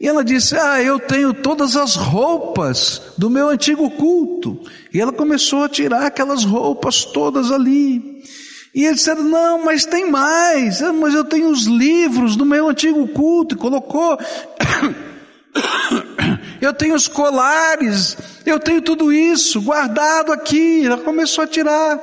E 0.00 0.06
ela 0.06 0.24
disse: 0.24 0.56
Ah, 0.56 0.82
eu 0.82 0.98
tenho 0.98 1.32
todas 1.32 1.76
as 1.76 1.96
roupas 1.96 3.02
do 3.16 3.30
meu 3.30 3.48
antigo 3.48 3.90
culto. 3.90 4.60
E 4.92 5.00
ela 5.00 5.12
começou 5.12 5.64
a 5.64 5.68
tirar 5.68 6.06
aquelas 6.06 6.44
roupas 6.44 7.04
todas 7.04 7.50
ali. 7.50 8.22
E 8.74 8.86
eles 8.86 8.98
disseram, 8.98 9.24
não, 9.24 9.64
mas 9.64 9.84
tem 9.84 10.10
mais, 10.10 10.82
ah, 10.82 10.94
mas 10.94 11.12
eu 11.12 11.24
tenho 11.24 11.50
os 11.50 11.64
livros 11.64 12.36
do 12.36 12.46
meu 12.46 12.70
antigo 12.70 13.06
culto, 13.08 13.54
e 13.54 13.58
colocou, 13.58 14.18
eu 16.58 16.72
tenho 16.72 16.94
os 16.94 17.06
colares, 17.06 18.16
eu 18.46 18.58
tenho 18.58 18.80
tudo 18.80 19.12
isso 19.12 19.60
guardado 19.60 20.32
aqui, 20.32 20.86
ela 20.86 20.96
começou 20.96 21.44
a 21.44 21.46
tirar. 21.46 22.00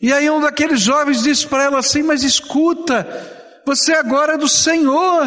E 0.00 0.12
aí 0.12 0.30
um 0.30 0.40
daqueles 0.40 0.80
jovens 0.80 1.24
disse 1.24 1.48
para 1.48 1.64
ela 1.64 1.80
assim, 1.80 2.02
mas 2.02 2.22
escuta, 2.22 3.04
você 3.66 3.92
agora 3.92 4.34
é 4.34 4.38
do 4.38 4.48
Senhor, 4.48 5.24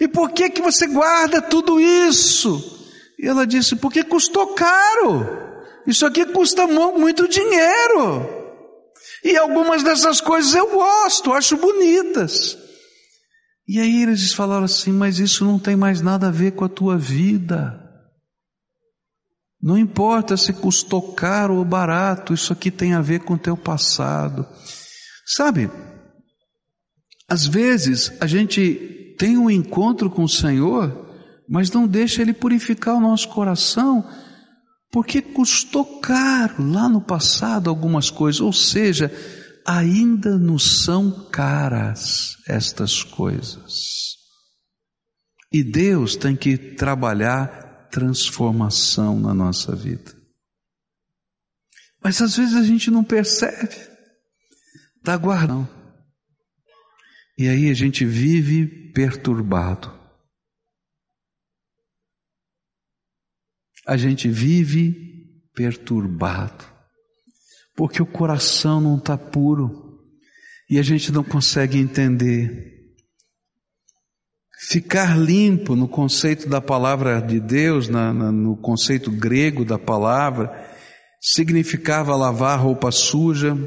e 0.00 0.08
por 0.08 0.30
que 0.30 0.48
que 0.48 0.62
você 0.62 0.86
guarda 0.86 1.42
tudo 1.42 1.78
isso? 1.78 2.80
E 3.18 3.28
ela 3.28 3.46
disse, 3.46 3.76
porque 3.76 4.02
custou 4.02 4.46
caro, 4.54 5.28
isso 5.86 6.06
aqui 6.06 6.24
custa 6.24 6.66
muito 6.66 7.28
dinheiro. 7.28 8.41
E 9.24 9.36
algumas 9.36 9.82
dessas 9.82 10.20
coisas 10.20 10.54
eu 10.54 10.70
gosto, 10.70 11.32
acho 11.32 11.56
bonitas. 11.56 12.58
E 13.68 13.78
aí 13.78 14.02
eles 14.02 14.32
falaram 14.32 14.64
assim: 14.64 14.92
Mas 14.92 15.18
isso 15.18 15.44
não 15.44 15.58
tem 15.58 15.76
mais 15.76 16.00
nada 16.00 16.28
a 16.28 16.30
ver 16.30 16.52
com 16.52 16.64
a 16.64 16.68
tua 16.68 16.98
vida. 16.98 17.78
Não 19.62 19.78
importa 19.78 20.36
se 20.36 20.52
custou 20.52 21.12
caro 21.14 21.56
ou 21.56 21.64
barato, 21.64 22.34
isso 22.34 22.52
aqui 22.52 22.68
tem 22.68 22.94
a 22.94 23.00
ver 23.00 23.20
com 23.20 23.34
o 23.34 23.38
teu 23.38 23.56
passado. 23.56 24.44
Sabe, 25.24 25.70
às 27.28 27.46
vezes 27.46 28.12
a 28.20 28.26
gente 28.26 29.14
tem 29.16 29.38
um 29.38 29.48
encontro 29.48 30.10
com 30.10 30.24
o 30.24 30.28
Senhor, 30.28 31.08
mas 31.48 31.70
não 31.70 31.86
deixa 31.86 32.22
Ele 32.22 32.32
purificar 32.32 32.96
o 32.96 33.00
nosso 33.00 33.28
coração 33.28 34.04
porque 34.92 35.22
custou 35.22 36.00
caro 36.00 36.70
lá 36.70 36.86
no 36.86 37.00
passado 37.00 37.70
algumas 37.70 38.10
coisas, 38.10 38.42
ou 38.42 38.52
seja, 38.52 39.10
ainda 39.66 40.36
nos 40.36 40.84
são 40.84 41.30
caras 41.30 42.36
estas 42.46 43.02
coisas. 43.02 44.18
E 45.50 45.64
Deus 45.64 46.14
tem 46.14 46.36
que 46.36 46.58
trabalhar 46.58 47.88
transformação 47.90 49.18
na 49.18 49.32
nossa 49.32 49.74
vida. 49.74 50.14
Mas 52.04 52.20
às 52.20 52.36
vezes 52.36 52.54
a 52.54 52.62
gente 52.62 52.90
não 52.90 53.02
percebe, 53.02 53.76
está 54.98 55.16
guardando. 55.16 55.68
E 57.38 57.48
aí 57.48 57.70
a 57.70 57.74
gente 57.74 58.04
vive 58.04 58.92
perturbado. 58.92 60.01
A 63.86 63.96
gente 63.96 64.28
vive 64.28 64.94
perturbado, 65.54 66.64
porque 67.76 68.02
o 68.02 68.06
coração 68.06 68.80
não 68.80 68.96
está 68.96 69.16
puro 69.16 69.98
e 70.70 70.78
a 70.78 70.82
gente 70.82 71.12
não 71.12 71.22
consegue 71.22 71.78
entender. 71.78 72.72
Ficar 74.68 75.18
limpo 75.18 75.74
no 75.74 75.88
conceito 75.88 76.48
da 76.48 76.60
palavra 76.60 77.20
de 77.20 77.40
Deus, 77.40 77.88
na, 77.88 78.12
na, 78.12 78.30
no 78.30 78.56
conceito 78.56 79.10
grego 79.10 79.64
da 79.64 79.78
palavra, 79.78 80.70
significava 81.20 82.14
lavar 82.14 82.60
roupa 82.60 82.92
suja, 82.92 83.58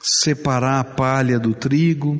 separar 0.00 0.80
a 0.80 0.84
palha 0.84 1.38
do 1.38 1.54
trigo. 1.54 2.18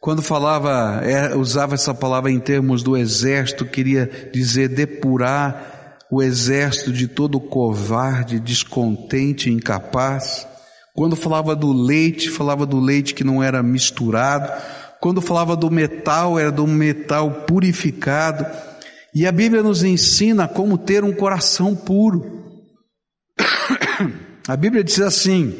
Quando 0.00 0.22
falava, 0.22 1.00
é, 1.04 1.34
usava 1.34 1.74
essa 1.74 1.92
palavra 1.92 2.30
em 2.30 2.38
termos 2.38 2.82
do 2.82 2.96
exército, 2.96 3.66
queria 3.66 4.30
dizer 4.32 4.68
depurar 4.68 5.79
o 6.10 6.22
exército 6.22 6.92
de 6.92 7.06
todo 7.06 7.38
covarde, 7.38 8.40
descontente, 8.40 9.50
incapaz. 9.50 10.46
Quando 10.94 11.14
falava 11.14 11.54
do 11.54 11.72
leite, 11.72 12.28
falava 12.28 12.66
do 12.66 12.80
leite 12.80 13.14
que 13.14 13.22
não 13.22 13.42
era 13.42 13.62
misturado. 13.62 14.50
Quando 15.00 15.20
falava 15.20 15.56
do 15.56 15.70
metal, 15.70 16.38
era 16.38 16.50
do 16.50 16.66
metal 16.66 17.44
purificado. 17.46 18.44
E 19.14 19.26
a 19.26 19.32
Bíblia 19.32 19.62
nos 19.62 19.84
ensina 19.84 20.48
como 20.48 20.76
ter 20.76 21.04
um 21.04 21.12
coração 21.12 21.74
puro. 21.74 22.40
A 24.48 24.56
Bíblia 24.56 24.82
diz 24.82 25.00
assim: 25.00 25.54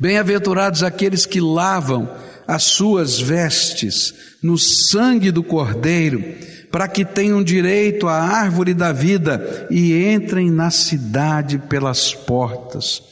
Bem-aventurados 0.00 0.82
aqueles 0.82 1.24
que 1.24 1.40
lavam 1.40 2.10
as 2.46 2.64
suas 2.64 3.20
vestes 3.20 4.14
no 4.42 4.56
sangue 4.56 5.30
do 5.30 5.42
Cordeiro, 5.42 6.22
para 6.70 6.88
que 6.88 7.04
tenham 7.04 7.42
direito 7.42 8.06
à 8.06 8.14
árvore 8.14 8.74
da 8.74 8.92
vida 8.92 9.66
e 9.70 9.94
entrem 10.12 10.50
na 10.50 10.70
cidade 10.70 11.58
pelas 11.58 12.14
portas. 12.14 13.02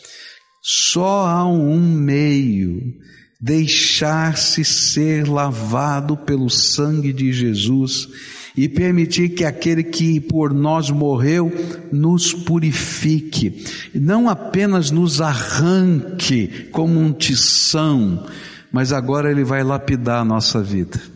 Só 0.62 1.26
há 1.26 1.46
um 1.46 1.80
meio 1.80 2.94
deixar-se 3.40 4.64
ser 4.64 5.28
lavado 5.28 6.16
pelo 6.16 6.50
sangue 6.50 7.12
de 7.12 7.32
Jesus 7.32 8.09
e 8.57 8.68
permitir 8.68 9.30
que 9.30 9.44
aquele 9.44 9.84
que 9.84 10.18
por 10.18 10.52
nós 10.52 10.90
morreu 10.90 11.52
nos 11.92 12.32
purifique, 12.32 13.64
não 13.94 14.28
apenas 14.28 14.90
nos 14.90 15.20
arranque 15.20 16.68
como 16.72 16.98
um 16.98 17.12
tição, 17.12 18.26
mas 18.72 18.92
agora 18.92 19.30
ele 19.30 19.44
vai 19.44 19.62
lapidar 19.62 20.22
a 20.22 20.24
nossa 20.24 20.62
vida. 20.62 21.15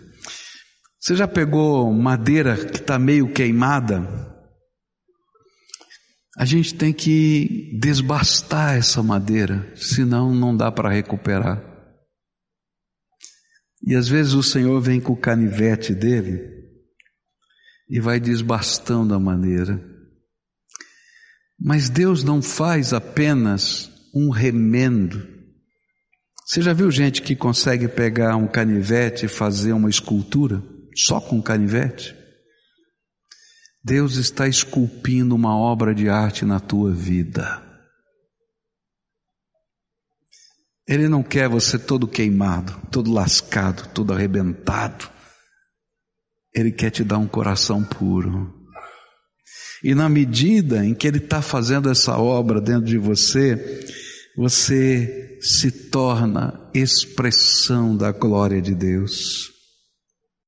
Você 1.01 1.16
já 1.16 1.26
pegou 1.26 1.90
madeira 1.94 2.55
que 2.55 2.76
está 2.76 2.98
meio 2.98 3.32
queimada? 3.32 4.07
A 6.36 6.44
gente 6.44 6.74
tem 6.74 6.92
que 6.92 7.78
desbastar 7.80 8.76
essa 8.76 9.03
madeira, 9.03 9.72
senão 9.74 10.34
não 10.34 10.55
dá 10.55 10.70
para 10.70 10.90
recuperar. 10.90 11.64
E 13.82 13.94
às 13.94 14.09
vezes 14.09 14.34
o 14.34 14.42
Senhor 14.42 14.78
vem 14.78 15.01
com 15.01 15.14
o 15.14 15.20
canivete 15.20 15.94
dele 15.94 16.51
e 17.88 17.98
vai 17.98 18.20
desbastando 18.20 19.14
a 19.14 19.18
maneira. 19.18 19.82
Mas 21.59 21.88
Deus 21.88 22.22
não 22.22 22.42
faz 22.42 22.92
apenas 22.92 23.90
um 24.14 24.28
remendo. 24.28 25.26
Você 26.44 26.61
já 26.61 26.74
viu 26.74 26.90
gente 26.90 27.22
que 27.22 27.34
consegue 27.34 27.88
pegar 27.88 28.36
um 28.36 28.46
canivete 28.46 29.24
e 29.24 29.28
fazer 29.28 29.72
uma 29.72 29.88
escultura 29.88 30.62
só 30.95 31.20
com 31.20 31.41
canivete? 31.43 32.16
Deus 33.82 34.16
está 34.16 34.47
esculpindo 34.47 35.34
uma 35.34 35.57
obra 35.57 35.95
de 35.95 36.09
arte 36.09 36.45
na 36.45 36.61
tua 36.61 36.93
vida. 36.93 37.62
Ele 40.86 41.09
não 41.09 41.22
quer 41.22 41.49
você 41.49 41.78
todo 41.78 42.09
queimado, 42.09 42.76
todo 42.91 43.12
lascado, 43.12 43.88
todo 43.95 44.12
arrebentado. 44.12 45.09
Ele 46.55 46.72
quer 46.72 46.91
te 46.91 47.05
dar 47.05 47.18
um 47.18 47.28
coração 47.28 47.84
puro. 47.84 48.53
E 49.82 49.95
na 49.95 50.09
medida 50.09 50.84
em 50.84 50.95
que 50.95 51.07
Ele 51.07 51.18
está 51.18 51.41
fazendo 51.41 51.88
essa 51.88 52.18
obra 52.18 52.61
dentro 52.61 52.86
de 52.86 52.99
você, 52.99 53.86
você 54.36 55.38
se 55.41 55.70
torna 55.70 56.68
expressão 56.74 57.97
da 57.97 58.12
glória 58.12 58.61
de 58.61 58.74
Deus. 58.74 59.59